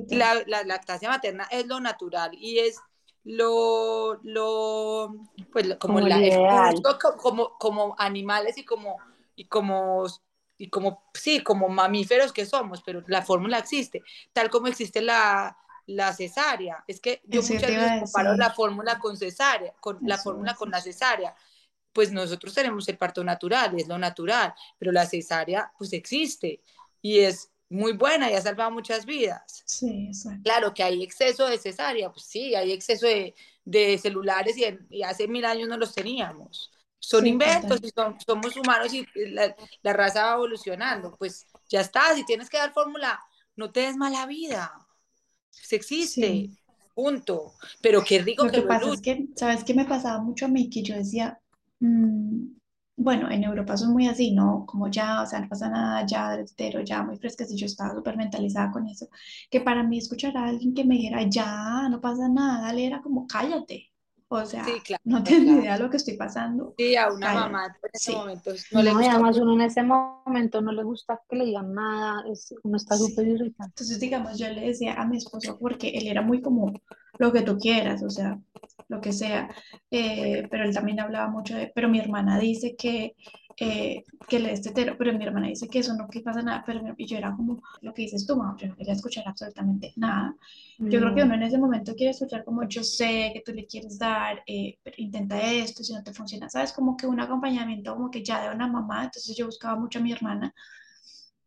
[0.09, 2.85] la, la lactancia materna es lo natural y es
[3.25, 5.15] lo, lo
[5.53, 6.83] pues lo- como, Como la, el
[7.19, 9.03] como, como animales y como,
[9.37, 10.07] y como
[10.59, 15.57] y como sí, como mamíferos que somos, pero la fórmula existe, tal como existe la,
[15.87, 16.85] la cesárea.
[16.87, 20.55] Es que yo Eso muchas veces comparo la fórmula con cesárea, con la Eso fórmula
[20.55, 20.57] es.
[20.57, 21.35] con la cesárea.
[21.93, 26.63] Pues nosotros tenemos el parto natural, es lo natural, pero la cesárea pues existe
[27.03, 29.67] y es muy buena y ha salvado muchas vidas.
[29.67, 30.43] Sí, exacto.
[30.43, 35.29] Claro que hay exceso de cesárea, pues sí, hay exceso de, de celulares y, hace
[35.29, 36.71] mil años no los teníamos.
[36.99, 41.17] Son Sí, inventos y son, somos humanos y la, la raza va evolucionando.
[41.19, 43.21] Pues ya está, si tienes que dar fórmula,
[43.57, 44.73] no te des mala vida.
[45.57, 46.59] Pues existe, Sí.
[46.95, 47.55] punto.
[47.81, 48.95] Pero qué rico Lo que que pasa luches.
[48.95, 50.69] es que, ¿sabes qué me pasaba mucho a mí?
[50.71, 51.41] Que yo decía,
[51.81, 52.47] mm,
[52.97, 54.67] bueno, en Europa son muy así, ¿no?
[54.67, 57.95] Como ya, o sea, no pasa nada, ya, pero ya, muy frescas, y yo estaba
[57.95, 59.09] súper mentalizada con eso,
[59.51, 63.01] que para mí escuchar a alguien que me dijera, ya, no pasa nada, dale, era
[63.03, 63.91] como, cállate.
[64.29, 65.61] O sea, Sí, claro, no tienes ni claro.
[65.61, 67.45] idea de lo que estoy pasando, Sí, a una cállate.
[67.51, 69.07] mamá en ese Sí, momento no le No, y gusta.
[69.07, 72.97] además uno en ese momento no le gusta que le digan nada, es- uno está
[72.97, 72.99] sí.
[72.99, 73.69] súper irritado.
[73.71, 76.73] Entonces, digamos, yo le decía a mi esposo, porque él era muy como
[77.19, 78.41] lo que tú quieras, o sea,
[78.91, 79.49] lo que sea,
[79.91, 83.15] eh, pero él también hablaba mucho de, pero mi hermana dice que,
[83.59, 86.65] eh, que le es tetero, pero mi hermana dice que eso no que pasa nada,
[86.67, 89.93] pero y yo era como lo que dices tú, mamá, yo no quería escuchar absolutamente
[89.97, 90.37] nada.
[90.89, 91.25] Yo creo que No.
[91.25, 94.79] uno en ese momento quiere escuchar como yo sé que tú le quieres dar, eh,
[94.83, 96.73] pero intenta esto, si no te funciona, ¿sabes?
[96.73, 100.03] Como que un acompañamiento como que ya de una mamá, entonces yo buscaba mucho a
[100.03, 100.53] mi hermana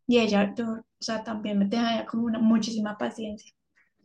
[0.06, 3.52] y ella, yo, o sea, también me tenía como una muchísima paciencia,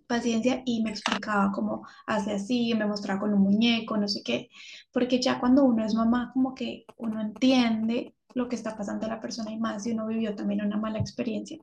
[0.10, 4.50] paciencia y me explicaba cómo hace así, me mostraba con un muñeco, no sé qué,
[4.92, 9.10] porque ya cuando uno es mamá, como que uno entiende lo que está pasando a
[9.10, 11.58] la persona y más si uno vivió también una mala experiencia.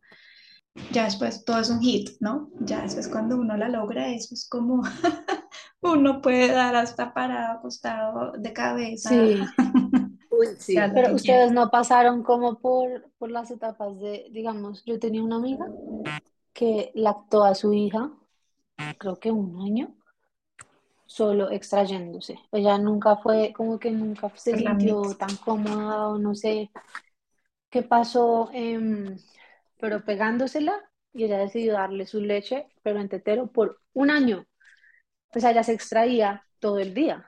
[0.92, 2.50] Ya después todo es un hit, ¿no?
[2.60, 4.82] Ya después cuando uno la logra, eso es como
[5.82, 9.36] uno puede dar hasta parado, acostado, de cabeza, Sí,
[10.30, 10.76] Uy, sí.
[10.94, 15.66] pero ustedes no pasaron como por, por las etapas de, digamos, yo tenía una amiga
[16.52, 18.10] que lactó a su hija,
[18.98, 19.94] creo que un año,
[21.06, 22.38] solo extrayéndose.
[22.52, 26.70] Ella nunca fue, como que nunca se Es sintió tan cómoda o no sé
[27.70, 29.16] qué pasó, em,
[29.78, 30.74] pero pegándosela
[31.12, 34.46] y ella decidió darle su leche, pero en tetero, por un año.
[35.32, 37.26] Pues ella se extraía todo el día.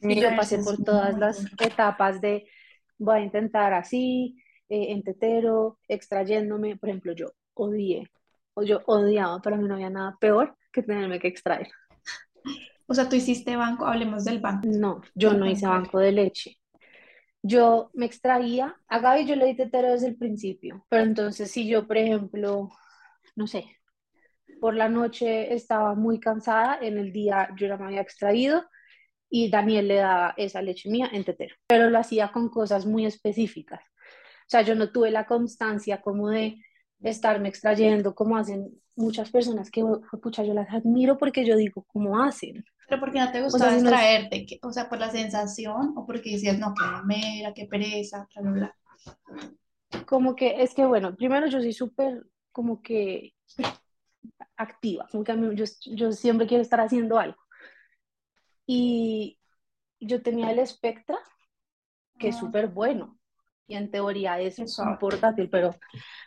[0.00, 2.48] Y yo pasé por todas las etapas de
[2.96, 4.36] voy a intentar así,
[4.68, 6.76] eh, en tetero, extrayéndome.
[6.76, 8.08] Por ejemplo, yo odié,
[8.54, 11.68] o yo odiaba, para mí no había nada peor que tenerme que extraer.
[12.86, 16.58] O sea, tú hiciste banco, hablemos del banco, No, yo no hice banco de leche.
[17.42, 21.68] Yo me extraía, a Gaby yo le di tetero desde el principio, pero entonces si
[21.68, 22.70] yo, por ejemplo,
[23.36, 23.64] no sé,
[24.60, 28.68] por la noche estaba muy cansada, en el día yo ya me había extraído
[29.30, 33.06] y Daniel le daba esa leche mía en tetero, pero lo hacía con cosas muy
[33.06, 33.80] específicas.
[33.80, 36.56] O sea, yo no tuve la constancia como de
[37.02, 39.82] estarme extrayendo, como hacen muchas personas que,
[40.22, 42.64] pucha, yo las admiro porque yo digo, ¿cómo hacen?
[42.88, 44.46] Pero ¿por qué no te O sea, no es extraerte?
[44.46, 48.42] ¿Qué- O sea, por la sensación o porque decías, no, qué mamera, qué pereza, bla,
[48.50, 48.74] bla,
[49.90, 50.04] bla.
[50.06, 53.32] como que, es que bueno, primero yo soy súper como que
[54.56, 57.38] activa, como que a mí, yo, yo siempre quiero estar haciendo algo.
[58.66, 59.38] Y
[60.00, 61.18] yo tenía el Spectra,
[62.18, 63.18] que es Ah, súper bueno,
[63.70, 65.70] y en teoría es qué un portátil, pero,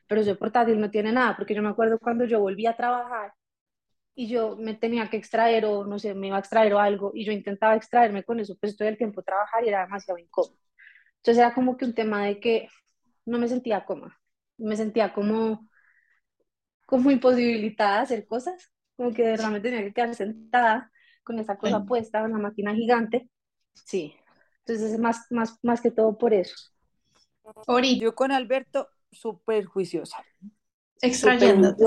[0.07, 3.33] pero ese portátil no tiene nada, porque yo me acuerdo cuando yo volví a trabajar
[4.15, 7.11] y yo me tenía que extraer o no sé, me iba a extraer o algo,
[7.15, 10.57] y yo intentaba extraerme con eso, pues todo el tiempo trabajar y era demasiado incómodo.
[11.17, 12.69] Entonces era como que un tema de que
[13.25, 14.17] no me sentía cómoda,
[14.57, 15.69] me sentía como,
[16.85, 20.91] como imposibilitada a hacer cosas como que de verdad me tenía que quedar sentada
[21.23, 21.85] con esa cosa Sí.
[21.85, 23.29] puesta, una máquina gigante.
[23.85, 24.15] Sí,
[24.59, 26.55] entonces es más, más, más que todo por eso.
[27.67, 30.17] Ori, Yo con Alberto, súper juiciosa.
[31.01, 31.83] Extrayéndote.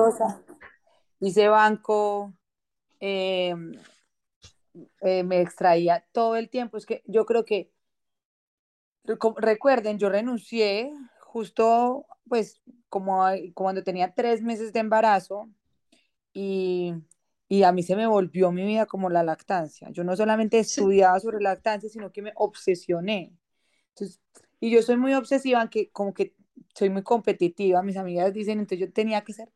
[1.21, 2.35] Hice banco,
[3.01, 3.55] eh,
[5.01, 6.77] eh, me extraía todo el tiempo.
[6.77, 7.71] Es que yo creo que,
[9.05, 15.49] recu- recuerden, yo renuncié justo, pues, como, cuando tenía tres meses de embarazo
[16.33, 16.95] y,
[17.49, 19.91] y a mí se me volvió mi vida como la lactancia.
[19.91, 20.81] Yo no solamente Sí.
[20.81, 23.33] estudiaba sobre lactancia, sino que me obsesioné.
[23.91, 24.21] Entonces,
[24.61, 26.35] y yo soy muy obsesiva, que como que
[26.75, 29.51] soy muy competitiva, mis amigas dicen, entonces yo tenía que ser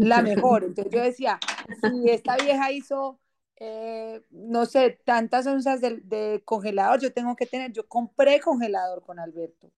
[0.00, 0.64] la mejor.
[0.64, 1.38] Entonces yo decía,
[1.80, 3.20] si esta vieja hizo,
[3.56, 9.02] eh, no sé, tantas onzas de, de congelador, yo tengo que tener, yo compré congelador
[9.02, 9.70] con Alberto.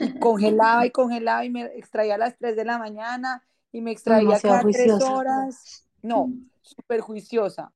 [0.00, 3.92] Y congelaba y congelaba y me extraía a las 3 de la mañana y me
[3.92, 5.14] extraía Demasiado cada 3 juiciosa.
[5.14, 5.86] horas.
[6.02, 7.72] No, súper juiciosa.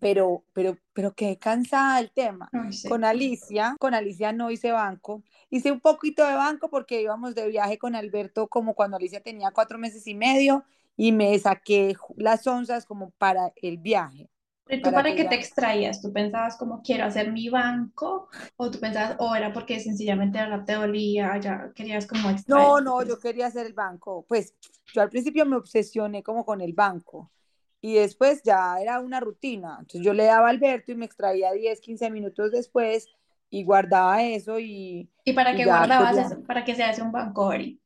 [0.00, 2.48] Pero, pero, pero quedé cansada del tema.
[2.52, 2.88] Ay, sí.
[2.88, 5.22] Con Alicia, con Alicia no hice banco.
[5.50, 9.50] Hice un poquito de banco porque íbamos de viaje con Alberto como cuando Alicia tenía
[9.50, 10.64] cuatro meses y medio
[10.96, 14.28] y me saqué las onzas como para el viaje.
[14.68, 16.00] ¿Y tú para para qué te extraías?
[16.00, 18.28] ¿Tú pensabas como quiero hacer mi banco?
[18.56, 22.66] ¿O tú pensabas, o era porque sencillamente ahora te dolía, ya querías como extraer?
[22.66, 24.24] No, no, yo quería hacer el banco.
[24.28, 24.54] Pues
[24.94, 27.32] yo al principio me obsesioné como con el banco
[27.80, 29.76] y después ya era una rutina.
[29.80, 33.08] Entonces yo le daba a Alberto y me extraía 10, 15 minutos después
[33.48, 36.42] y guardaba eso y, ¿Y para qué guardabas quería- eso?
[36.44, 37.80] ¿Para qué se hace un banco, Ori?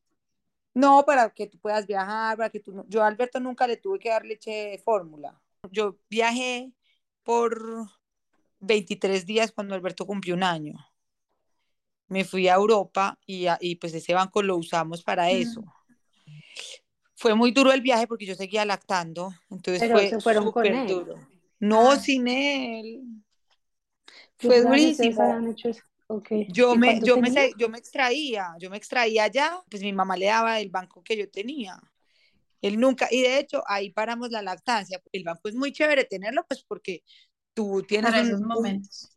[0.75, 3.99] No, para que tú puedas viajar, para que tú Yo a Alberto nunca le tuve
[4.01, 5.41] que dar leche de fórmula.
[5.71, 6.73] Yo viajé
[7.23, 7.89] por
[8.59, 10.75] 23 días cuando Alberto cumplió un año.
[12.09, 15.63] Me fui a Europa y, y pues ese banco lo usamos para eso.
[15.63, 15.74] Mm.
[17.25, 20.67] Fue muy duro el viaje porque yo seguía lactando, entonces Pero fue se fueron con
[20.67, 20.89] súper él.
[20.89, 21.15] duro.
[21.59, 21.97] No Ah.
[21.99, 23.01] sin él.
[24.37, 25.23] Fue durísimo.
[25.23, 25.81] habían hecho eso.
[26.09, 26.29] Ok.
[26.49, 27.49] Yo ¿Y me, yo, me, tenía?
[27.57, 31.17] yo me extraía, yo me extraía allá, pues mi mamá le daba el banco que
[31.17, 31.81] yo tenía.
[32.61, 35.01] Él nunca, y de hecho ahí paramos la lactancia.
[35.13, 37.05] El banco es muy chévere tenerlo, pues porque
[37.55, 39.14] tú tienes Para esos un- momentos.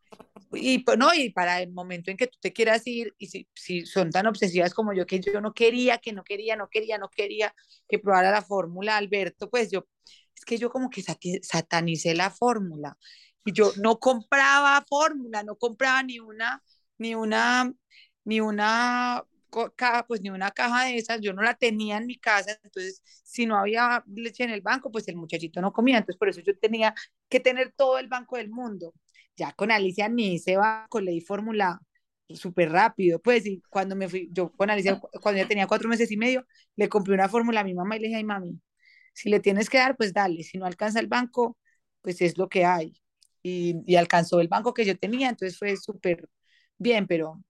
[0.54, 3.48] Y pues no, y para el momento en que tú te quieras ir, y si,
[3.56, 6.98] si son tan obsesivas como yo, que yo no quería, que no quería, no quería,
[6.98, 7.54] no quería
[7.88, 9.86] que probara la fórmula, Alberto, pues yo,
[10.36, 11.04] es que yo como que
[11.42, 12.98] satanicé la fórmula,
[13.46, 16.64] y yo no compraba fórmula, no compraba ni una,
[16.98, 17.74] ni una,
[18.26, 19.26] ni una
[20.08, 23.46] pues ni una caja de esas, yo no la tenía en mi casa, entonces si
[23.46, 26.58] no había leche en el banco, pues el muchachito no comía, entonces por eso yo
[26.60, 26.94] tenía
[27.30, 28.94] que tener todo el banco del mundo.
[29.38, 31.80] Ya con Alicia ni se banco, le di fórmula
[32.30, 35.88] súper rápido, pues, y cuando me fui, yo con Alicia, cu- cuando ya tenía cuatro
[35.90, 36.46] meses y medio,
[36.76, 38.60] le compré una fórmula a mi mamá y le dije, ay mami,
[39.14, 41.58] si le tienes que dar, pues dale, si no alcanza el banco,
[42.02, 42.94] pues es lo que hay.
[43.44, 46.30] Y, y alcanzó el banco que yo tenía, entonces fue súper
[46.78, 47.42] bien, pero,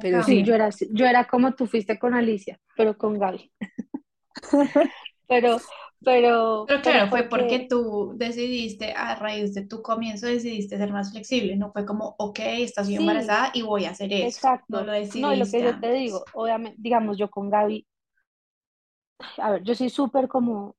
[0.00, 0.44] pero Sí, sí.
[0.44, 3.50] yo era, yo era como tú fuiste con Alicia, pero con Gaby.
[5.28, 5.58] Pero,
[6.04, 10.92] pero, Pero claro, fue porque- porque tú decidiste, a raíz de tu comienzo, decidiste ser
[10.92, 11.56] más flexible.
[11.56, 12.96] No fue como, ok, estás Sí.
[12.96, 14.26] embarazada y voy a hacer eso.
[14.26, 14.64] Exacto.
[14.68, 17.86] No lo No, decidiste lo que yo te digo, obviamente, digamos, yo con Gaby,
[19.38, 20.76] a ver, yo soy súper como,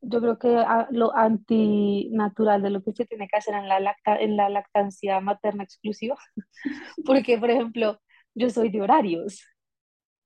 [0.00, 3.80] yo creo que a- lo antinatural de lo que se tiene que hacer en la
[3.80, 6.16] lacta, en la lactancia materna exclusiva,
[7.04, 8.00] porque, por ejemplo,
[8.34, 9.57] yo soy de horarios, Ah,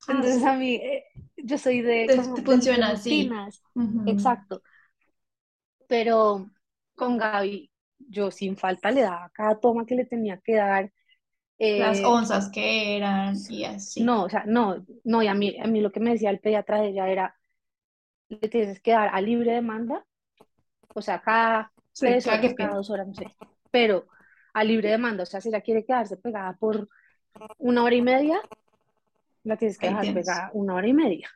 [0.09, 1.05] entonces a mí, eh,
[1.37, 3.37] yo soy de, Te- como, funciona de así.
[3.75, 4.03] Ujú.
[4.05, 4.63] exacto,
[5.89, 6.51] pero
[6.95, 10.93] con Gaby, yo sin falta le daba cada toma que le tenía que dar,
[11.77, 14.09] Las eh, onzas que eran y así.
[14.09, 16.41] No, o sea, no, no, y a mí, a mí lo que me decía el
[16.41, 17.37] pediatra de ella era,
[18.29, 20.07] le tienes que dar a libre demanda,
[20.95, 23.33] o sea, cada Sí, tres que horas, cada dos horas, no sé,
[23.71, 24.07] pero
[24.55, 26.89] a libre demanda, o sea, si ella quiere quedarse pegada por
[27.59, 28.41] una hora y media,
[29.45, 30.27] la tienes que Ahí dejar tienes.
[30.27, 31.29] pegada una hora y media.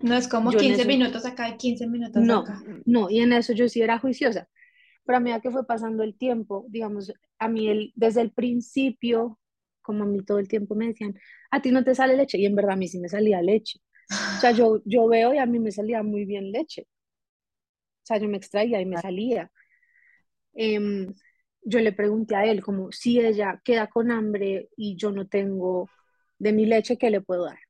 [0.00, 2.62] No es como Yo en 15 eso- minutos acá y 15 minutos No, acá.
[2.86, 4.48] no, y en eso yo sí era juiciosa,
[5.04, 9.38] pero a medida que fue pasando el tiempo, digamos, a mí el, desde el principio,
[9.82, 11.14] como a mí todo el tiempo me decían,
[11.50, 13.80] a ti no te sale leche, y en verdad a mí sí me salía leche.
[14.36, 16.86] O sea, yo, yo veo y a mí me salía muy bien leche.
[18.02, 19.50] O sea, yo me extraía y me salía.
[20.54, 21.14] Em,
[21.62, 25.92] yo le pregunté a él como si ella queda con hambre y yo no tengo
[26.40, 27.60] de mi leche, ¿qué le puedo dar?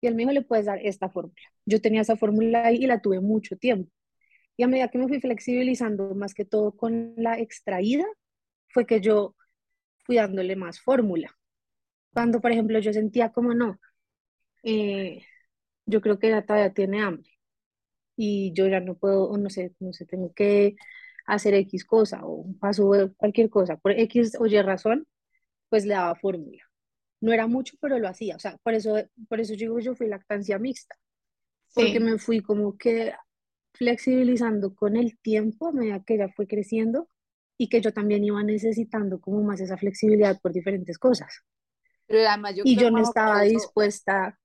[0.00, 1.36] Y él me le puedes dar esta fórmula.
[1.66, 3.90] Yo tenía esa fórmula ahí y la tuve mucho tiempo.
[4.56, 8.04] Y a medida que me fui flexibilizando más que todo con la extraída,
[8.68, 9.36] fue que yo
[10.06, 11.36] fui dándole más fórmula.
[12.14, 13.80] Cuando, por ejemplo, yo sentía como no,
[14.64, 15.22] eh,
[15.86, 17.30] yo creo que ella todavía tiene hambre.
[18.16, 20.76] y yo ya no puedo, o no sé, no sé, tengo que
[21.26, 25.06] hacer X cosa o paso cualquier cosa, por X o Y razón,
[25.70, 26.62] pues le daba fórmula.
[27.22, 28.36] No era mucho, pero lo hacía.
[28.36, 28.96] O sea, por eso,
[29.28, 30.96] por eso digo, yo fui lactancia mixta,
[31.74, 33.14] porque me fui como que
[33.74, 37.08] flexibilizando con el tiempo a medida que ella fue creciendo
[37.58, 41.32] y que yo también iba necesitando como más esa flexibilidad por diferentes cosas.
[42.06, 42.20] Pero
[42.64, 44.38] y yo no estaba dispuesta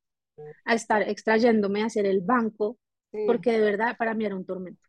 [0.65, 2.78] a estar extrayéndome a hacer el banco,
[3.25, 4.82] porque de verdad para mí era un tormento.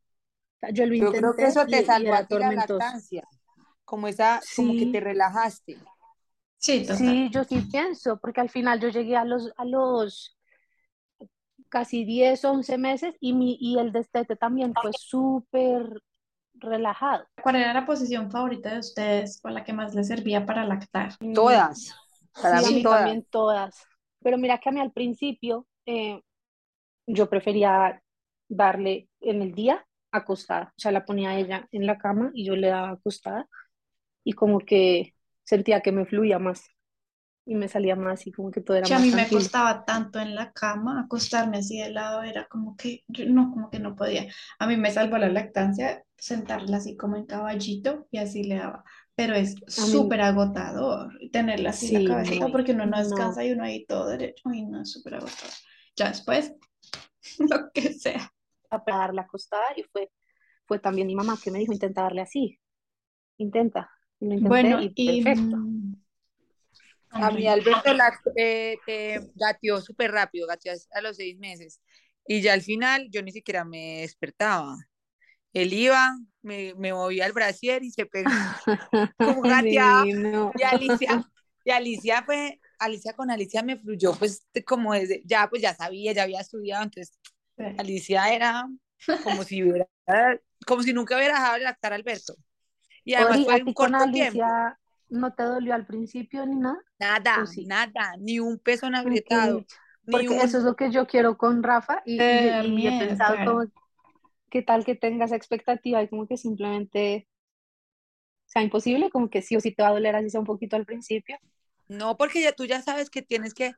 [0.73, 3.25] yo lo intenté creo que eso te salvó a ti la lactancia,
[3.85, 5.79] como esa, como que te relajaste.
[6.59, 10.37] Sí, sí, yo sí pienso, porque al final yo llegué a los, a los
[11.69, 16.03] casi 10, 11 meses y, mi, y el destete también fue súper
[16.55, 17.25] relajado.
[17.41, 21.17] ¿Cuál era la posición favorita de ustedes o la que más les servía para lactar?
[21.33, 21.95] Todas.
[22.33, 22.99] Para mí todas.
[22.99, 23.87] también todas.
[24.21, 26.21] Pero mira que a mí al principio eh,
[27.07, 28.03] yo prefería
[28.49, 32.57] darle en el día acostada, o sea, la ponía ella en la cama y yo
[32.57, 33.47] le daba acostada
[34.25, 35.15] y como que
[35.49, 36.63] sentía que me fluía más
[37.47, 40.21] y me salía más y como que todo era más A mí me costaba tanto
[40.21, 43.97] en la cama, acostarme así de lado, era como que, yo no, como que no
[43.97, 44.27] podía.
[44.59, 48.85] A mí me salvó la lactancia sentarla así como en caballito y así le daba.
[49.15, 53.65] Pero es súper agotador tenerla así en la cabecita porque uno no descansa y uno
[53.65, 54.51] ahí todo derecho.
[54.53, 55.55] y no, es súper agotador.
[55.97, 56.53] Ya después,
[57.39, 58.31] lo que sea.
[58.69, 59.25] A darle
[59.77, 60.11] y fue,
[60.67, 62.61] fue también mi mamá que me dijo, intenta darle así.
[63.39, 63.91] Intenta
[64.21, 65.57] bueno, y, perfecto.
[67.11, 71.81] A mí Alberto la, eh, eh, gateó súper rápido, gateó a los seis meses.
[72.27, 74.77] Y ya al final yo ni siquiera me despertaba.
[75.55, 78.31] Él iba, me, me movía el brasier y se pegó
[79.19, 80.07] como gateaba.
[80.07, 81.25] Y Alicia,
[81.65, 86.13] y Alicia fue, Alicia con Alicia me fluyó, pues como desde, ya pues ya sabía,
[86.13, 87.19] ya había estudiado, entonces
[87.79, 88.69] Alicia era
[89.25, 89.89] como si hubiera,
[90.67, 92.35] como si nunca hubiera dejado de lactar a Alberto.
[93.09, 94.79] Y además fue un corto Alicia,
[95.09, 96.77] ¿No te dolió al principio ni nada?
[96.99, 99.65] Nada, nada, ni un peso en agrietado.
[100.05, 103.65] Porque eso es lo que yo quiero con Rafa y, he pensado como,
[104.51, 107.27] ¿qué tal que tengas expectativa y como que simplemente
[108.45, 109.09] sea imposible?
[109.09, 111.39] Como que sí o sí te va a doler así sea un poquito al principio.
[111.89, 113.73] No, porque ya tú ya sabes que tienes que,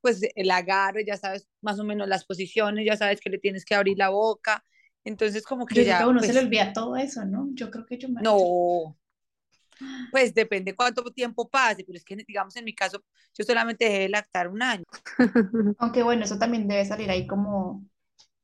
[0.00, 3.64] pues el agarre, ya sabes más o menos las posiciones, ya sabes que le tienes
[3.64, 4.64] que abrir la boca,
[5.04, 6.00] entonces, como que ya.
[6.00, 7.48] a uno se le pues olvida todo eso, ¿no?
[7.54, 8.20] Yo creo que yo me.
[8.22, 8.96] No.
[10.10, 13.02] Pues depende cuánto tiempo pase, pero es que, digamos, en mi caso,
[13.36, 14.84] yo solamente dejé de lactar un año.
[15.78, 17.86] Aunque bueno, eso también debe salir ahí como,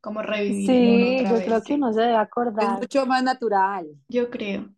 [0.01, 0.67] como revivir.
[0.67, 2.65] Sí, yo creo que no se debe acordar.
[2.65, 3.87] Es mucho más natural.
[4.09, 4.71] Yo creo.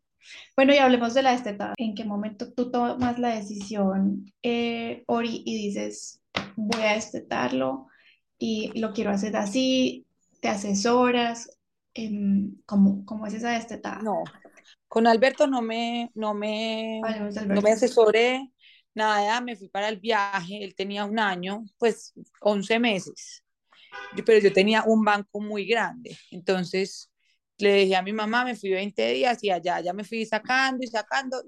[0.56, 1.74] Bueno, y hablemos de la desteta.
[1.76, 6.20] ¿En qué momento tú tomas la decisión, eh, Ori, y dices,
[6.56, 7.86] voy a destetarlo
[8.36, 10.06] y lo quiero hacer así?
[10.40, 11.57] ¿Te asesoras?
[12.66, 14.00] ¿Cómo, ¿cómo, es esa destetada?
[14.02, 14.24] No,
[14.88, 17.00] con Alberto no me, no me,
[17.46, 18.50] no me asesoré
[18.94, 23.44] nada, me fui para el viaje, él tenía un año, pues 11 meses,
[24.26, 27.10] pero yo tenía un banco muy grande, entonces
[27.58, 30.84] le dije a mi mamá, me fui 20 días y allá ya me fui sacando
[30.84, 31.42] y sacando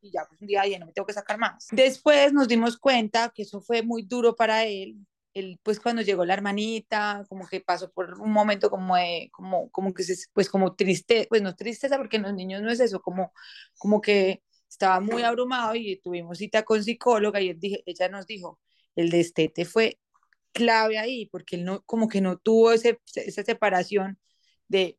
[0.00, 1.68] y ya pues un día ya no me tengo que sacar más.
[1.72, 4.96] Después nos dimos cuenta que eso fue muy duro para él,
[5.38, 9.70] él, pues cuando llegó la hermanita, como que pasó por un momento como de, como,
[9.70, 12.80] como que se, pues como triste, pues no tristeza porque en los niños no es
[12.80, 13.32] eso, como,
[13.78, 18.26] como que estaba muy abrumado y tuvimos cita con psicóloga y él dije, ella nos
[18.26, 18.60] dijo,
[18.96, 19.98] el destete fue
[20.52, 24.18] clave ahí porque él no, como que no tuvo ese, esa separación
[24.68, 24.98] de,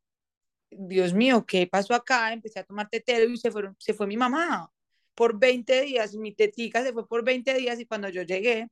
[0.72, 2.34] Dios mío, ¿qué pasó acá?
[2.34, 4.72] Empecé a tomar tetero y se, fueron, se fue mi mamá
[5.18, 8.68] por 20 días, mi tetica se fue por 20 días y cuando yo llegué,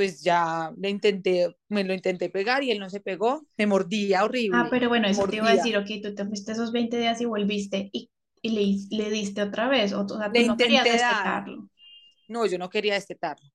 [0.00, 4.24] pues ya le intenté, me lo intenté pegar y él no se pegó, me mordía
[4.24, 4.58] horrible.
[4.58, 7.20] Ah, pero bueno, eso te iba a decir, ok, tú te fuiste esos 20 días
[7.20, 8.08] y volviste y,
[8.40, 11.68] y le, le, diste otra vez, o, o sea, tú no querías destetarlo.
[12.30, 13.46] No, yo no quería destetarlo.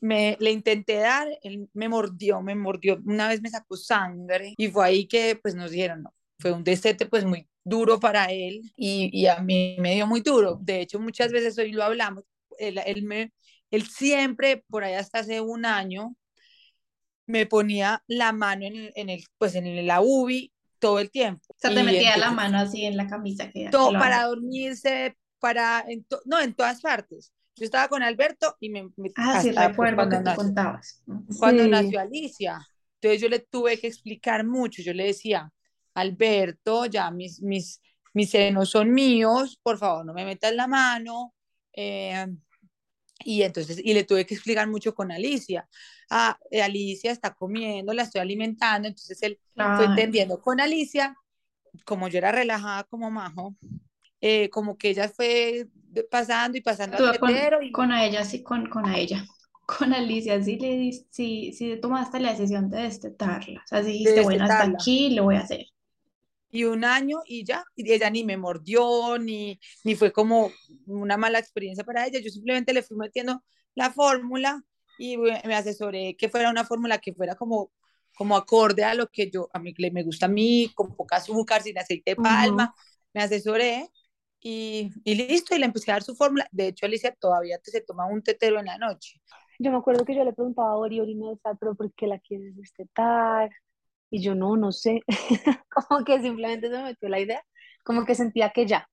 [0.00, 4.66] Me, le intenté dar, él me mordió, me mordió, una vez me sacó sangre y
[4.66, 8.62] fue ahí que pues nos dijeron, no, fue un destete pues muy duro para él
[8.74, 10.58] y, y a mí me dio muy duro.
[10.60, 12.24] De hecho, muchas veces hoy lo hablamos,
[12.58, 13.32] él, él me,
[13.70, 16.16] él siempre, por ahí hasta hace un año,
[17.26, 21.42] me ponía la mano en, en el, pues en la UBI todo el tiempo.
[21.48, 23.50] O sea, te metía la mano así en la camisa.
[23.50, 25.84] Que todo, para dormirse, para,
[26.24, 27.32] no, en todas partes.
[27.56, 28.84] Yo estaba con Alberto y me...
[28.96, 31.02] me ah, sí, recuerdo que nació, contabas.
[31.38, 32.60] Cuando nació Alicia.
[33.00, 34.80] Entonces yo le tuve que explicar mucho.
[34.82, 35.52] Yo le decía,
[35.94, 37.82] Alberto, ya mis, mis,
[38.14, 41.34] mis senos son míos, por favor, no me metas la mano.
[41.72, 42.26] Eh,
[43.24, 45.68] Y entonces, y le tuve que explicar mucho con Alicia.
[46.08, 48.88] Ah, eh, Alicia está comiendo, la estoy alimentando.
[48.88, 51.16] Entonces él fue entendiendo con Alicia,
[51.84, 53.56] como yo era relajada como majo,
[54.20, 55.66] eh, como que ella fue
[56.10, 57.30] pasando y pasando al con,
[57.62, 57.72] y...
[57.72, 59.24] con a ella, sí, con, con a ella.
[59.68, 63.60] Con Alicia sí le sí, sí tomaste la decisión de destetarla.
[63.60, 65.66] O sea, dijiste, bueno, hasta aquí lo voy a hacer
[66.50, 70.50] y un año y ya, y ella ni me mordió, ni, ni fue como
[70.86, 73.42] una mala experiencia para ella, yo simplemente le fui metiendo
[73.74, 74.62] la fórmula
[74.98, 77.70] y me asesoré que fuera una fórmula que fuera como,
[78.16, 81.62] como acorde a lo que yo, a mí me gusta a mí, con poca azúcar,
[81.62, 82.74] sin aceite de palma,
[83.14, 83.88] me asesoré
[84.40, 86.48] y, y, listo, y le empecé a dar su fórmula.
[86.50, 89.20] De hecho, Alicia todavía se toma un tetero en la noche.
[89.58, 92.06] Yo me acuerdo que yo le preguntaba a Ori, Ori me decía, pero ¿por qué
[92.06, 93.50] la quieres destetar?
[94.10, 95.02] Y yo no, no sé,
[95.68, 97.42] como que simplemente se me metió la idea,
[97.84, 98.88] como que sentía que ya.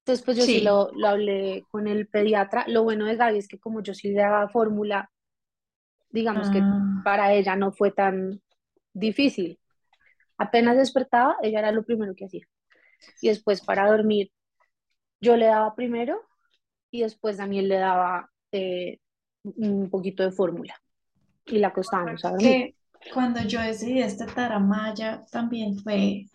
[0.00, 2.64] Entonces, pues yo sí, lo, lo, hablé con el pediatra.
[2.66, 5.10] Lo bueno de Gaby es que como yo sí le daba fórmula,
[6.10, 7.02] digamos que ah.
[7.04, 8.42] para ella no fue tan
[8.92, 9.60] difícil.
[10.38, 12.46] Apenas despertaba, ella era lo primero que hacía.
[13.20, 14.32] Y después para dormir,
[15.20, 16.20] yo le daba primero
[16.90, 18.98] y después también le daba eh,
[19.44, 20.74] un poquito de fórmula
[21.46, 22.74] y la acostábamos a dormir
[23.12, 26.26] cuando yo decidí este Taramaya también fue,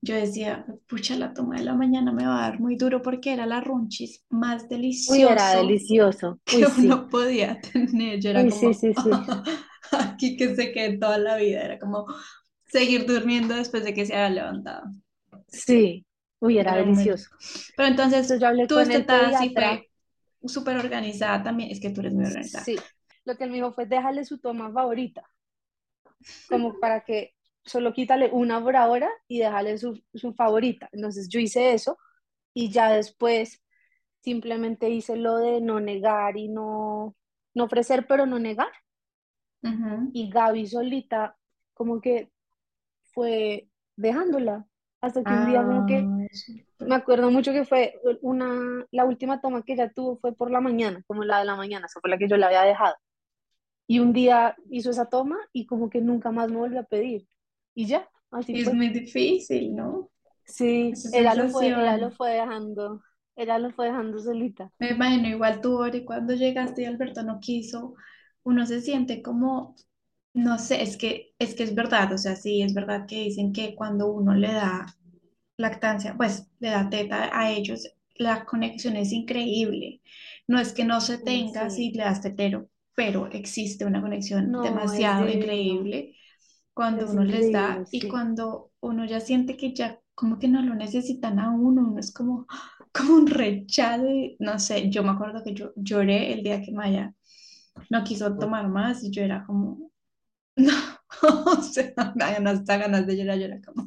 [0.00, 3.32] yo decía, pucha, la toma de la mañana me va a dar muy duro porque
[3.32, 5.12] era la runchis más deliciosa.
[5.12, 6.40] Uy, era delicioso.
[6.44, 8.20] que uno podía tener.
[8.20, 9.10] Yo era como, sí, sí, sí.
[9.92, 11.62] aquí que se quede toda la vida.
[11.62, 12.06] Era como
[12.66, 14.84] seguir durmiendo después de que se haya levantado.
[15.48, 16.04] Sí,
[16.40, 17.30] uy, era, delicioso.
[17.76, 19.04] Pero entonces, yo hablé tú este
[19.40, 19.88] sí fue
[20.44, 21.70] súper organizada también.
[21.70, 22.64] Es que tú eres muy organizada.
[22.64, 22.76] Sí,
[23.24, 25.22] lo que él me dijo fue, déjale su toma favorita
[26.48, 30.88] como para que solo quítale una por ahora y déjale su, su favorita.
[30.92, 31.98] Entonces yo hice eso
[32.54, 33.62] y ya después
[34.22, 37.16] simplemente hice lo de no negar y no,
[37.54, 38.68] no ofrecer, pero no negar.
[40.12, 41.36] Y Gaby solita
[41.74, 42.30] como que
[43.14, 44.66] fue dejándola
[45.00, 46.12] hasta que un día como que
[46.80, 50.50] ah, me acuerdo mucho que fue una la última toma que ella tuvo fue por
[50.50, 52.96] la mañana como la de la mañana esa fue la que yo le había dejado
[53.88, 57.26] y un día hizo esa toma y como que nunca más me volvió a pedir.
[57.74, 60.10] Y ya, así Es muy difícil, ¿no?
[60.44, 63.02] Sí, ella lo, fue, ella lo fue dejando,
[63.36, 64.70] ella lo fue dejando solita.
[64.78, 67.94] Me imagino, igual tú, Ori, cuando llegaste y Alberto no quiso,
[68.44, 69.74] uno se siente como,
[70.34, 73.52] no sé, es que, es que es verdad, o sea, sí, es verdad que dicen
[73.52, 74.86] que cuando uno le da
[75.56, 80.02] lactancia, pues le da teta a ellos, la conexión es increíble.
[80.48, 82.68] No es que no se tenga si le das tetero,
[82.98, 86.16] pero existe una conexión demasiado increíble
[86.74, 90.74] cuando uno les da y cuando uno ya siente que ya como que no lo
[90.74, 92.48] necesitan a uno, uno es como,
[92.92, 94.02] como un rechazo,
[94.40, 97.14] no sé, yo me acuerdo que yo lloré el día que Maya
[97.88, 99.92] no quiso tomar más y yo era como,
[100.56, 100.72] no,
[101.22, 103.86] o sea, me ganas, ganas de llorar, yo era como,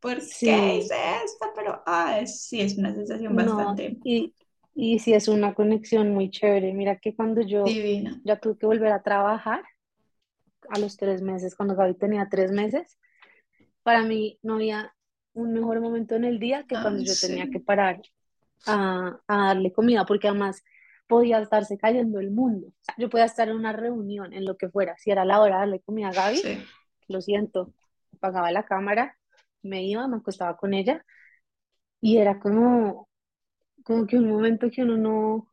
[0.00, 1.48] ¿por qué hice esto?
[1.54, 3.98] Pero, ah, sí, es una sensación bastante...
[4.04, 4.32] Y,
[4.80, 6.72] y sí es una conexión muy chévere.
[6.72, 7.64] Mira que cuando yo
[8.22, 9.64] ya tuve que volver a trabajar
[10.70, 12.96] a los tres meses, cuando Gaby tenía tres meses,
[13.82, 14.94] para mí no había
[15.32, 18.00] un mejor momento en el día que cuando yo tenía que parar
[18.66, 20.62] a, darle comida, porque además
[21.08, 22.72] podía estarse cayendo el mundo.
[22.98, 24.96] yo podía estar en una reunión, en lo que fuera.
[24.98, 26.40] Si era la hora de darle comida a Gaby,
[27.08, 27.74] lo siento,
[28.14, 29.18] apagaba la cámara,
[29.60, 31.04] me iba, me acostaba con ella
[32.00, 33.07] y era como,
[33.88, 35.48] como que un momento que uno no...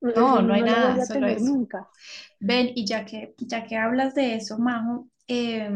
[0.00, 1.44] No, no, hay nada, solo eso.
[1.44, 1.88] Nunca.
[2.40, 5.68] Ven, y ya que, ya que hablas de eso, Majo, eh,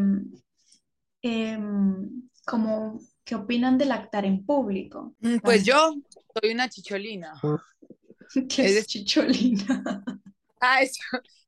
[2.47, 5.15] como, ¿qué opinan de lactar en público?
[5.19, 5.95] Mm, pues yo
[6.41, 7.35] soy una chicholina.
[8.49, 9.83] ¿Qué es, chicholina?
[10.65, 11.03] Ah, eso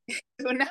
[0.05, 0.69] es una,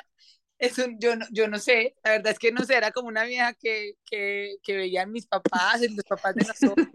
[0.59, 3.07] es un, yo, no, yo no sé, la verdad es que no sé, era como
[3.07, 6.87] una vieja que, que, que veían mis papás, los papás de nosotros,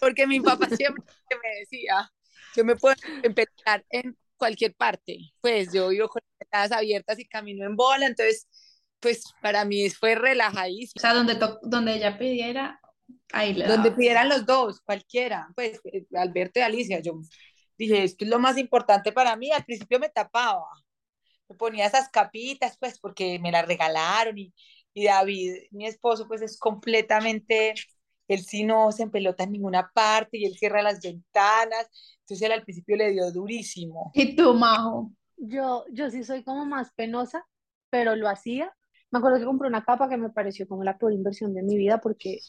[0.00, 1.04] porque mi papá siempre
[1.42, 2.10] me decía,
[2.56, 7.66] yo me puedo empezar en cualquier parte, pues yo vivo con las abiertas y camino
[7.66, 8.46] en bola, entonces,
[9.00, 10.94] pues para mí fue relajadísimo.
[10.96, 12.80] O sea, donde, donde ella pidiera,
[13.32, 17.14] ahí le Donde pidieran los dos, cualquiera, pues eh, Alberto y Alicia, yo
[17.76, 20.66] dije, esto es lo más importante para mí, al principio me tapaba,
[21.48, 24.52] me ponía esas capitas, pues porque me las regalaron y,
[24.92, 27.74] y David, mi esposo, pues es completamente
[28.28, 31.88] él sí no se empelota en ninguna parte y él cierra las ventanas.
[32.20, 34.10] Entonces él al principio le dio durísimo.
[34.14, 35.12] ¿Y tú, Majo?
[35.36, 37.44] Yo, yo sí soy como más penosa,
[37.90, 38.72] pero lo hacía.
[39.10, 41.76] Me acuerdo que compré una capa que me pareció como la peor inversión de mi
[41.76, 42.40] vida porque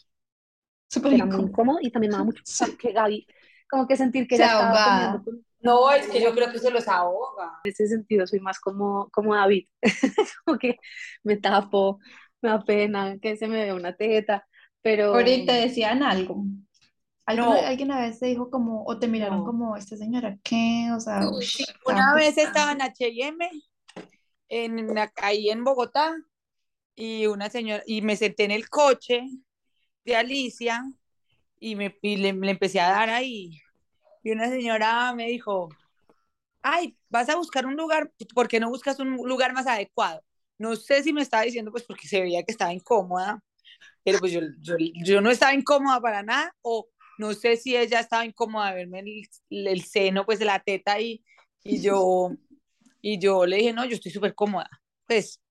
[1.03, 2.43] era muy incómodo y también me daba mucho
[2.79, 3.27] que Gaby,
[3.69, 6.87] como que sentir que ella estaba comiendo No, es que yo creo que se los
[6.87, 7.59] ahoga.
[7.63, 9.67] En ese sentido soy más como, como David,
[10.45, 10.77] como que
[11.23, 11.99] me tapo,
[12.41, 14.47] me da pena que se me vea una teta,
[14.85, 15.15] pero...
[15.15, 16.45] Ahorita decían algo.
[17.25, 17.53] ¿Alguien, No.
[17.53, 19.43] alguien a veces dijo como, o te miraron No.
[19.45, 20.89] como, esta señora, ¿qué?
[20.95, 23.49] O sea, uy, Sí, una vez estaba en H&M,
[24.47, 26.15] en, ahí en Bogotá,
[26.93, 29.23] y una señora, y me senté en el coche
[30.03, 30.83] de Alicia,
[31.59, 33.59] y, me, y le, le empecé a dar ahí,
[34.21, 35.69] y una señora me dijo,
[36.61, 40.21] ay, vas a buscar un lugar, ¿por qué no buscas un lugar más adecuado?
[40.59, 43.41] No sé si me estaba diciendo, pues porque se veía que estaba incómoda,
[44.03, 44.75] pero pues yo, yo,
[45.05, 48.99] yo no estaba incómoda para nada, o no sé si ella estaba incómoda de verme
[49.01, 51.23] el, el seno, pues la teta y,
[51.63, 52.31] y yo,
[53.01, 54.69] y yo le dije, no, yo estoy súper cómoda,
[55.07, 55.41] pues,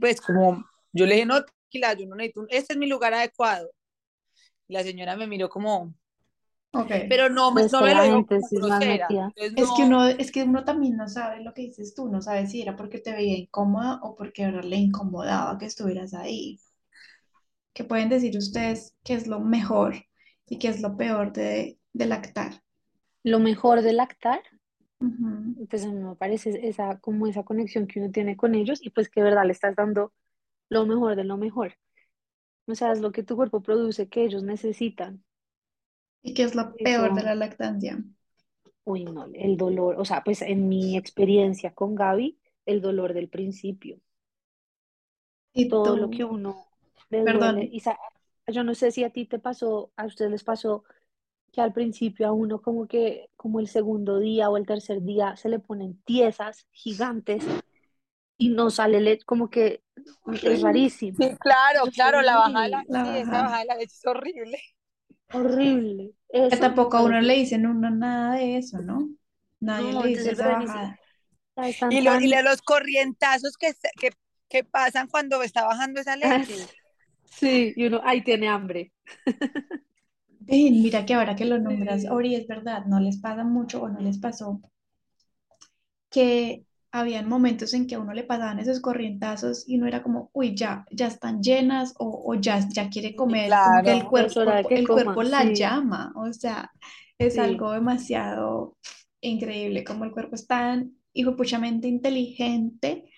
[0.00, 3.14] pues como, yo le dije, no, tranquila, yo no necesito, un- este es mi lugar
[3.14, 3.70] adecuado.
[4.68, 5.94] Y la señora me miró como,
[6.72, 6.90] Ok.
[7.08, 9.08] pero no, me- Es no que me lo es grosera.
[9.74, 12.46] que no, uno, es que uno también no sabe lo que dices tú, no sabe
[12.46, 16.58] si era porque te veía incómoda o porque ahora le incomodaba que estuvieras ahí.
[17.80, 19.94] ¿Qué pueden decir ustedes qué es lo mejor
[20.44, 22.62] y qué es lo peor de, de lactar?
[23.24, 24.42] Lo mejor de lactar,
[25.00, 25.56] Ujú.
[25.68, 28.90] pues a mí me parece esa, como esa conexión que uno tiene con ellos y
[28.90, 30.12] pues que de verdad le estás dando
[30.70, 31.76] lo mejor de lo mejor.
[32.66, 35.24] O sea, es lo que tu cuerpo produce que ellos necesitan.
[36.22, 38.02] ¿Y qué es lo peor de la lactancia?
[38.84, 43.28] uy, no, el dolor, o sea, pues en mi experiencia con Gaby, el dolor del
[43.30, 44.00] principio,
[45.52, 46.69] Y todo lo que uno
[47.10, 47.98] le perdón, Y sa-
[48.46, 50.84] yo no sé si a ti te pasó, a ustedes les pasó
[51.52, 55.36] que al principio a uno como que, como el segundo día o el tercer día
[55.36, 57.52] se le ponen tiesas gigantes
[58.38, 59.82] y no sale leche, como que
[60.42, 61.18] es rarísimo.
[61.18, 63.42] sí, claro, es claro, la bajada de la, la sí, esa bajada.
[63.42, 64.58] bajada de la leche es horrible.
[65.32, 66.14] horrible.
[66.48, 69.08] Que Eso tampoco a uno le dicen uno nada de eso, ¿no?
[69.60, 71.00] Nadie No, le dice esa bajada.
[71.88, 74.10] Y, lo, y le- los corrientazos que, se- que,
[74.48, 76.70] que pasan cuando está bajando esa Ah, leche.
[77.30, 78.92] Sí, y uno, ahí tiene hambre.
[80.48, 82.04] Ven, mira que ahora que lo nombras.
[82.10, 84.60] Ori, es verdad, no les pasa mucho o no les pasó
[86.10, 90.30] que habían momentos en que a uno le pasaban esos corrientazos y uno era como,
[90.32, 93.84] uy, ya, ya están llenas o, o ya, ya quiere comer, el claro.
[93.84, 96.70] De cuerpo, que el cuerpo la sí, llama, o sea,
[97.18, 97.38] es sí.
[97.38, 98.76] algo demasiado
[99.20, 103.10] increíble, como el cuerpo es tan hijopuchamente inteligente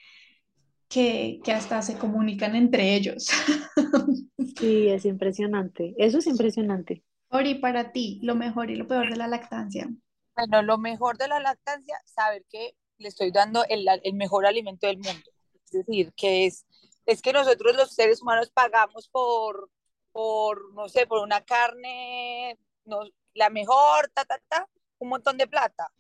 [0.92, 3.28] que, que hasta se comunican entre ellos.
[4.58, 5.94] Sí, es impresionante.
[5.96, 7.02] Eso es impresionante.
[7.30, 9.88] Ori, para ti, lo mejor y lo peor de la lactancia.
[10.36, 14.86] Bueno, lo mejor de la lactancia, saber que le estoy dando el, el mejor alimento
[14.86, 15.30] del mundo.
[15.64, 16.66] Es decir, que es,
[17.06, 19.70] es que nosotros los seres humanos pagamos por,
[20.12, 23.00] por no sé, por una carne, no,
[23.34, 24.68] la mejor, ta, ta, ta,
[24.98, 25.90] un montón de plata.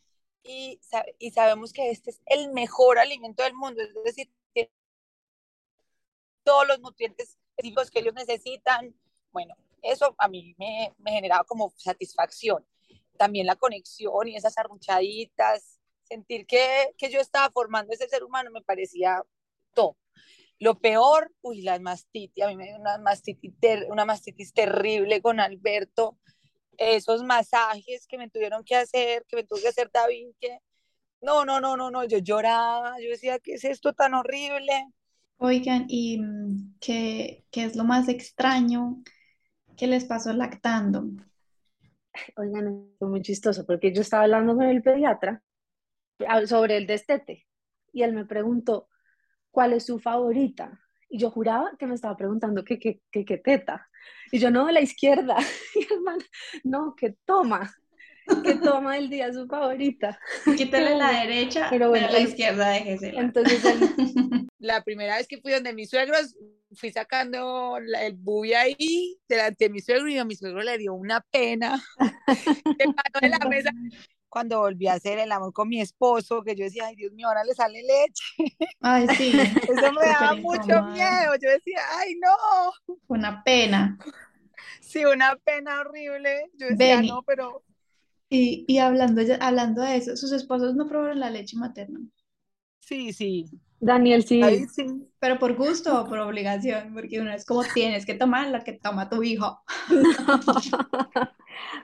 [0.44, 0.78] Y,
[1.18, 4.30] y sabemos que este es el mejor alimento del mundo, es decir,
[6.44, 8.94] todos los nutrientes específicos que ellos necesitan.
[9.30, 12.66] Bueno, eso a mí me, me generaba como satisfacción.
[13.18, 18.50] También la conexión y esas arrunchaditas, sentir que, que yo estaba formando ese ser humano
[18.50, 19.22] me parecía
[19.74, 19.96] top.
[20.58, 25.20] Lo peor, uy, la mastitis, a mí me dio una mastitis, ter- una mastitis terrible
[25.20, 26.18] con Alberto,
[26.76, 30.58] esos masajes que me tuvieron que hacer, que me tuvo que hacer David, que
[31.20, 34.86] no, no, no, no, no, yo lloraba, yo decía, ¿qué es esto tan horrible?
[35.44, 39.02] Oigan, ¿y mm, qué, qué es lo más extraño
[39.76, 41.04] que les pasó lactando?
[42.36, 45.42] Oigan, fue muy chistoso porque yo estaba hablando con el pediatra
[46.28, 47.48] ah, sobre el destete
[47.92, 48.88] y él me preguntó,
[49.50, 50.80] ¿cuál es su favorita?
[51.08, 53.88] Y yo juraba que me estaba preguntando qué qué qué teta.
[54.30, 55.36] Y yo, no, la izquierda.
[55.74, 56.18] Y el man,
[56.62, 57.68] no, que toma,
[58.44, 60.18] que toma el día su favorita.
[60.56, 63.20] Quítale la derecha, Pero bueno, pero la izquierda déjesela.
[63.20, 63.80] Entonces él,
[64.58, 66.36] La primera vez que fui donde mis suegros,
[66.74, 70.78] fui sacando la- el bubi ahí delante de mi suegro y a mi suegro le
[70.78, 71.82] dio una pena.
[72.78, 73.70] Se paró de la mesa
[74.28, 77.28] cuando volví a hacer el amor con mi esposo, que yo decía, ay Dios mío,
[77.28, 78.56] ahora le sale leche.
[78.80, 81.34] Ay, sí, Eso me daba mucho miedo.
[81.42, 83.98] Yo decía, ay no, Una pena.
[84.80, 86.50] sí, una pena horrible.
[86.54, 87.08] Yo decía, Benny.
[87.08, 87.62] no, pero
[88.32, 92.00] Y, y hablando, hablando de eso, sus esposos no probaron la leche materna,
[92.80, 93.50] sí, sí.
[93.80, 94.66] Daniel sí,
[95.18, 98.72] pero por gusto o por obligación, porque uno es como tienes que tomar la que
[98.74, 99.62] toma tu hijo.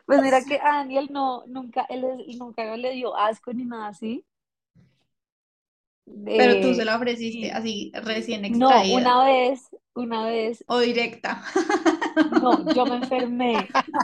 [0.06, 3.88] Pues mira que a Daniel no, nunca, él es- nunca le dio asco ni nada
[3.88, 4.24] así.
[6.36, 7.52] Pero tú se Eh, la ofreciste sí.
[7.52, 11.42] así recién No, extraída una vez, una vez, o directa.
[12.30, 13.74] no, yo me enfermé.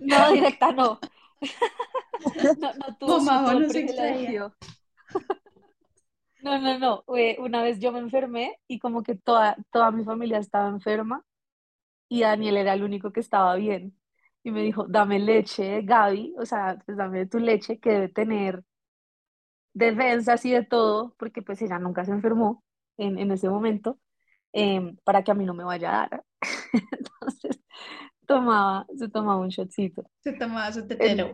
[0.00, 1.00] No, directa no.
[2.60, 3.68] no, no tuvo no extraía.
[3.68, 4.54] privilegio.
[6.40, 7.04] No, no, no.
[7.38, 11.24] Una vez yo me enfermé y como que toda, toda mi familia estaba enferma
[12.08, 13.96] y Daniel era el único que estaba bien.
[14.44, 18.64] Y me dijo, dame leche, Gaby, o sea, pues dame tu leche que debe tener
[19.74, 22.64] defensas y de todo, porque pues ella nunca se enfermó
[22.96, 23.98] en, en ese momento,
[24.52, 26.24] em, para que a mí no me vaya a dar.
[26.92, 27.60] Entonces,
[28.28, 30.04] tomaba, se tomaba un shotcito.
[30.22, 31.32] Se tomaba su tetero.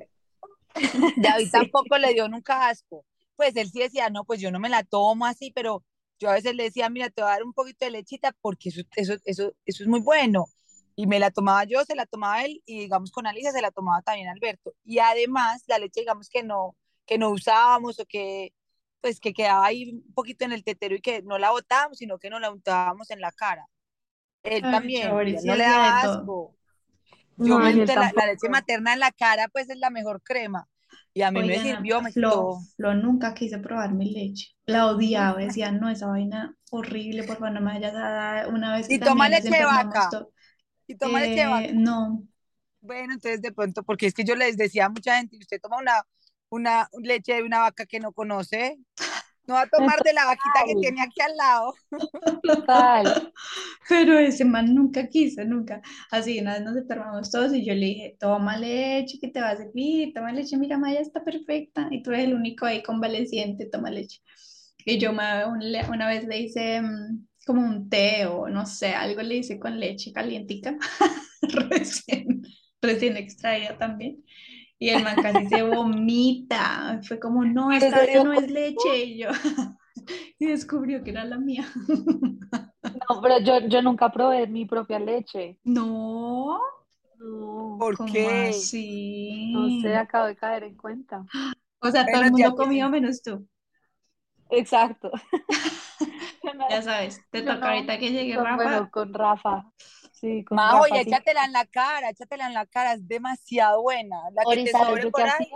[1.16, 1.50] David Sí.
[1.50, 3.04] tampoco le dio nunca asco.
[3.36, 5.84] Pues él sí decía, no, pues yo no me la tomo así, pero
[6.20, 8.68] yo a veces le decía, mira, te voy a dar un poquito de lechita porque
[8.68, 10.46] eso, eso, eso, eso es muy bueno.
[10.96, 13.72] Y me la tomaba yo, se la tomaba él y digamos con Alicia se la
[13.72, 14.72] tomaba también Alberto.
[14.84, 18.52] Y además la leche, digamos que no, que no usábamos o que
[19.00, 22.18] pues que quedaba ahí un poquito en el tetero y que no la botábamos, sino
[22.18, 23.66] que nos la untábamos en la cara.
[24.44, 26.54] Él Ay, también, no le daba todo.
[27.36, 30.68] No, Yo me la, la leche materna en la cara, pues es la mejor crema.
[31.12, 32.60] Y a mí me Oigan, sirvió, me quitó.
[32.76, 34.48] Flo nunca quise probar mi leche.
[34.66, 38.48] La odiaba, decía, no, esa vaina horrible, por favor, no me vayas a dar.
[38.48, 40.10] Una vez que Y toma leche de vaca.
[40.86, 41.68] Y toma leche de vaca.
[41.72, 42.24] no,
[42.80, 45.78] Bueno, entonces de pronto, porque es que yo les decía a mucha gente, usted toma
[45.78, 46.02] una,
[46.50, 48.78] una leche de una vaca que no conoce,
[49.46, 51.74] no va a tomar de la vaquita que tiene aquí al lado.
[52.42, 53.32] total.
[53.88, 55.82] pero ese man nunca quiso, nunca.
[56.10, 59.50] Así, una vez nos enfermamos todos y yo le dije, toma leche que te va
[59.50, 61.88] a servir, toma leche, mira, Maya está perfecta.
[61.90, 64.20] Y tú eres el único ahí convaleciente, toma leche.
[64.84, 69.36] Y yo una vez le hice mm, como un té o no sé, algo le
[69.36, 70.76] hice con leche calientica,
[71.42, 72.42] recién,
[72.80, 74.24] recién extraída también.
[74.84, 77.00] Y el man casi se vomita.
[77.06, 79.04] Fue como, no, ¿En esta no es leche.
[79.04, 79.28] Y yo,
[80.38, 81.66] y descubrió que era la mía.
[83.08, 85.58] No, pero yo, yo nunca probé mi propia leche.
[85.64, 86.60] No,
[87.18, 88.62] No, ¿Por ¿cómo qué?
[89.50, 89.94] no sé, así?
[89.96, 91.24] acabo de caer en cuenta.
[91.80, 93.48] O sea, todo el mundo comió menos tú.
[94.50, 95.10] Exacto.
[96.70, 98.90] Ya sabes, te toca no, ahorita que llegue con, bueno, Rafa.
[98.90, 99.64] con Rafa.
[100.24, 101.22] Sí, con Majo, y Rafa sí.
[101.22, 104.30] échatela en la cara, échatela en la cara, es demasiado buena.
[104.32, 105.46] La que te ¿sabes sobre por ahí.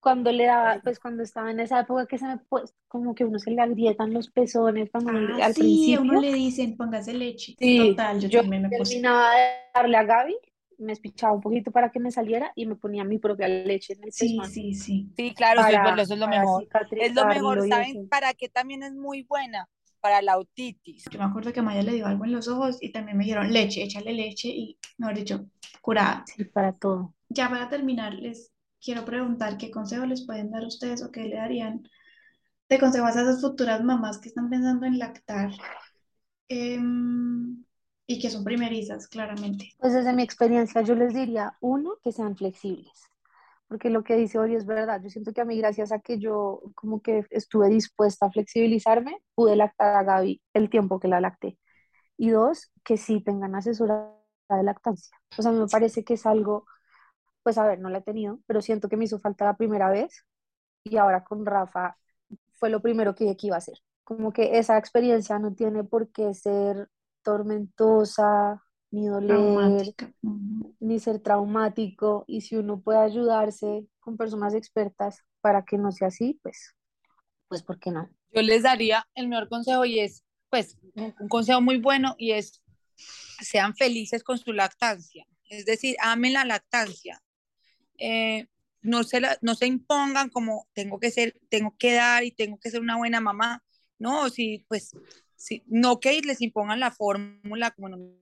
[0.00, 3.24] Cuando le daba, pues cuando estaba en esa época que se me, pues, como que
[3.24, 6.16] uno se le agrietan los pezones cuando le- Ah, al sí, a uno principio.
[6.16, 7.58] le dicen, póngase leche.
[7.58, 8.98] Sí, Total, yo yo también me puse.
[8.98, 10.36] terminaba de darle a Gaby,
[10.78, 14.04] me espichaba un poquito para que me saliera y me ponía mi propia leche en
[14.04, 15.08] el Sí, pezón sí, sí.
[15.16, 16.68] Sí, claro, para, verdad, eso es lo mejor.
[16.98, 18.08] Es lo mejor, ¿saben eso.
[18.08, 19.68] para qué también es muy buena?
[20.00, 21.04] Para la otitis.
[21.10, 23.24] Yo me acuerdo que a Maya le dio algo en los ojos y también me
[23.24, 25.46] dijeron leche, échale leche y, mejor dicho,
[25.82, 26.24] curada.
[26.26, 27.14] Sí, para todo.
[27.28, 31.36] Ya para terminar, les quiero preguntar qué consejo les pueden dar ustedes o qué le
[31.36, 31.82] darían
[32.68, 35.50] de consejos a esas futuras mamás que están pensando en lactar
[36.48, 37.64] em,
[38.06, 39.74] y que son primerizas, claramente.
[39.78, 43.09] Pues desde mi experiencia yo les diría, uno, que sean flexibles,
[43.70, 45.00] porque lo que dice Ori es verdad.
[45.00, 49.16] Yo siento que a mí, gracias a que yo como que estuve dispuesta a flexibilizarme,
[49.36, 51.56] pude lactar a Gaby el tiempo que la lacté.
[52.16, 54.10] Y dos, que sí tengan asesora
[54.48, 55.16] de lactancia.
[55.38, 56.66] O sea, a mí me parece que es algo,
[57.44, 59.88] pues a ver, no la he tenido, pero siento que me hizo falta la primera
[59.90, 60.26] vez
[60.84, 61.96] y ahora con Rafa
[62.54, 63.78] fue lo primero que que iba a hacer.
[64.04, 66.88] Como que esa experiencia no tiene por qué ser
[67.22, 69.94] tormentosa, ni doler,
[70.80, 72.24] ni ser traumático.
[72.26, 76.74] Y si uno puede ayudarse con personas expertas para que no sea así, pues,
[77.48, 78.08] pues, ¿por qué no?
[78.32, 82.62] Yo les daría el mejor consejo y es, pues, un, consejo muy bueno y es,
[83.40, 85.26] sean felices con su lactancia.
[85.48, 87.20] Es decir, amen la lactancia.
[87.98, 88.46] Eh,
[88.82, 92.58] no se, la- no se impongan como tengo que ser, tengo que dar y tengo
[92.58, 93.62] que ser una buena mamá.
[93.98, 94.92] No, si, pues,
[95.36, 98.20] si, no que les impongan la fórmula como en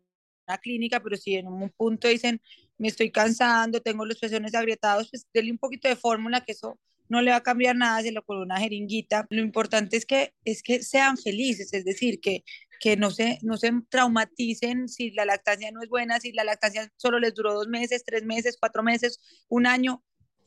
[0.49, 2.41] una clínica, pero si en un punto dicen,
[2.79, 6.79] me estoy cansando, tengo los pezones agrietados, pues denle un poquito de fórmula, que eso
[7.09, 9.27] no le va a cambiar nada, se lo con una jeringuita.
[9.31, 12.45] Lo importante es que, es que sean felices, es decir, que,
[12.81, 16.93] que no, se, no se traumaticen si la lactancia no es buena, si la lactancia
[16.97, 20.03] solo les duró dos meses, tres meses, cuatro meses, un año.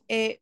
[0.08, 0.40] Eh,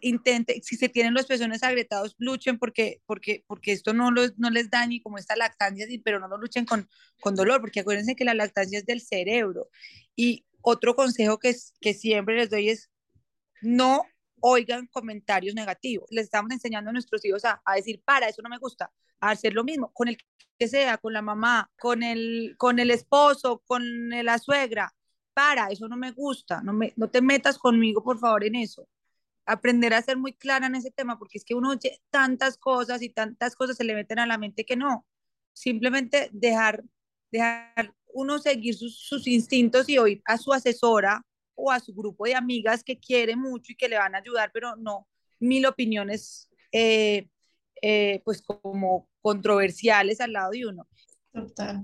[0.00, 4.50] intente, si se tienen los pezones agrietados, luchen porque, porque, porque esto no, los, no
[4.50, 6.88] les dañe como esta lactancia, pero no lo luchen con,
[7.20, 9.68] con dolor, porque acuérdense que la lactancia es del cerebro.
[10.16, 12.90] Y otro consejo que, que siempre les doy es
[13.60, 14.02] no
[14.40, 16.08] oigan comentarios negativos.
[16.10, 19.30] Les estamos enseñando a nuestros hijos a, a decir, para, eso no me gusta, a
[19.30, 20.18] hacer lo mismo, con el
[20.58, 24.92] que sea, con la mamá, con el, con el esposo, con la suegra,
[25.34, 28.86] para, eso no me gusta, no, me, no te metas conmigo, por favor, en eso.
[29.46, 33.02] Aprender a ser muy clara en ese tema, porque es que uno oye tantas cosas
[33.02, 35.06] y tantas cosas se le meten a la mente que no.
[35.52, 36.84] Simplemente dejar,
[37.30, 41.24] dejar uno seguir sus, sus instintos y oír a su asesora
[41.54, 44.50] o a su grupo de amigas que quiere mucho y que le van a ayudar,
[44.52, 45.08] pero no
[45.42, 47.28] mil opiniones eh,
[47.82, 50.86] eh, pues como controversiales al lado de uno.
[51.32, 51.82] Total.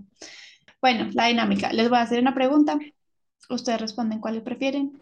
[0.80, 1.72] Bueno, la dinámica.
[1.72, 2.78] Les voy a hacer una pregunta.
[3.50, 5.00] Ustedes responden cuáles prefieren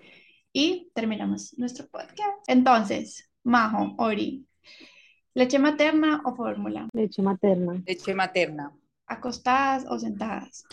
[0.56, 2.38] y terminamos nuestro podcast.
[2.46, 4.46] Entonces, Majo, Ori,
[5.34, 6.88] ¿leche materna o fórmula?
[6.94, 7.82] Leche materna.
[7.84, 8.72] Leche materna.
[9.06, 10.64] ¿Acostadas o sentadas?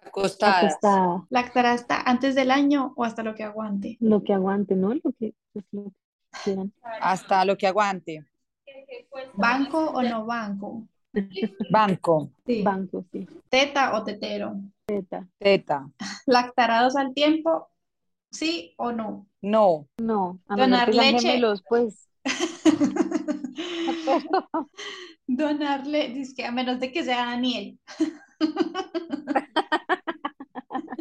[0.00, 0.64] Acostadas.
[0.64, 1.26] Acostada.
[1.28, 3.98] ¿Lactar hasta antes del año o hasta lo que aguante?
[4.00, 4.94] Lo que aguante, ¿no?
[4.94, 5.90] Lo que, pues, lo que
[6.42, 6.72] quieran.
[7.02, 8.24] Hasta lo que aguante.
[9.34, 10.88] ¿Banco o no banco?
[11.70, 12.30] Banco.
[12.46, 12.62] Sí.
[12.62, 13.28] Banco, sí.
[13.50, 14.54] ¿Teta o tetero?
[14.86, 15.28] Teta.
[15.36, 15.90] Teta.
[16.24, 17.68] ¿Lactarados al tiempo?
[18.32, 19.28] ¿Sí o no?
[19.42, 19.88] No.
[19.98, 20.40] No.
[20.48, 21.28] A Donar menos que leche.
[21.28, 22.08] gemelos, pues.
[25.26, 27.78] Donarle, dice que a menos de que sea Daniel.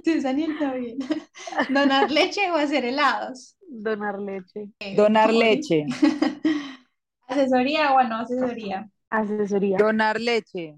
[0.03, 0.97] Es Daniel, está bien.
[1.69, 3.55] ¿Donar leche o hacer helados?
[3.69, 4.69] Donar leche.
[4.95, 5.39] Donar Ori.
[5.39, 5.85] leche.
[7.27, 8.89] ¿Asesoría o no asesoría?
[9.09, 9.77] Asesoría.
[9.77, 10.75] Donar leche.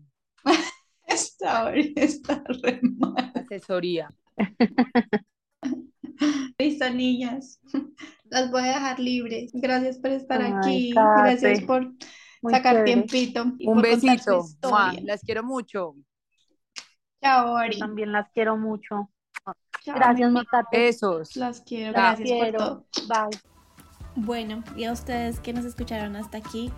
[1.07, 3.31] Está, está re mal.
[3.35, 4.13] Asesoría.
[6.59, 7.59] Listo, niñas.
[8.25, 9.51] Las voy a dejar libres.
[9.53, 10.91] Gracias por estar Ay, aquí.
[10.93, 11.91] Gracias por
[12.41, 12.85] Muy sacar chévere.
[12.85, 14.45] tiempito y Un por besito.
[14.63, 14.93] Mua.
[15.03, 15.95] Las quiero mucho.
[17.21, 17.79] Chao, Ori.
[17.79, 19.09] También las quiero mucho.
[19.83, 20.77] Chao, Gracias, Kate.
[20.77, 21.35] Besos.
[21.35, 21.91] Las quiero.
[21.91, 22.57] Las Gracias por quiero.
[22.57, 22.85] todo.
[23.07, 23.39] Bye.
[24.15, 26.71] Bueno, y a ustedes que nos escucharon hasta aquí,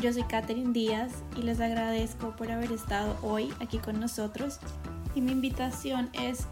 [0.00, 4.58] yo soy Katherine Díaz y les agradezco por haber estado hoy aquí con nosotros.
[5.14, 6.46] Y mi invitación es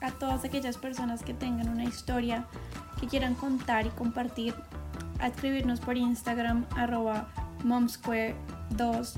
[0.00, 2.46] a todas aquellas personas que tengan una historia
[3.00, 4.54] que quieran contar y compartir,
[5.18, 7.28] a escribirnos por Instagram arroba
[7.64, 9.14] momsquare2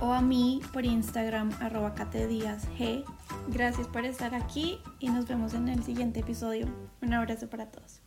[0.00, 3.04] o a mí por Instagram arroba katedíasg.
[3.48, 6.66] Gracias por estar aquí y nos vemos en el siguiente episodio.
[7.00, 8.01] Un abrazo para todos.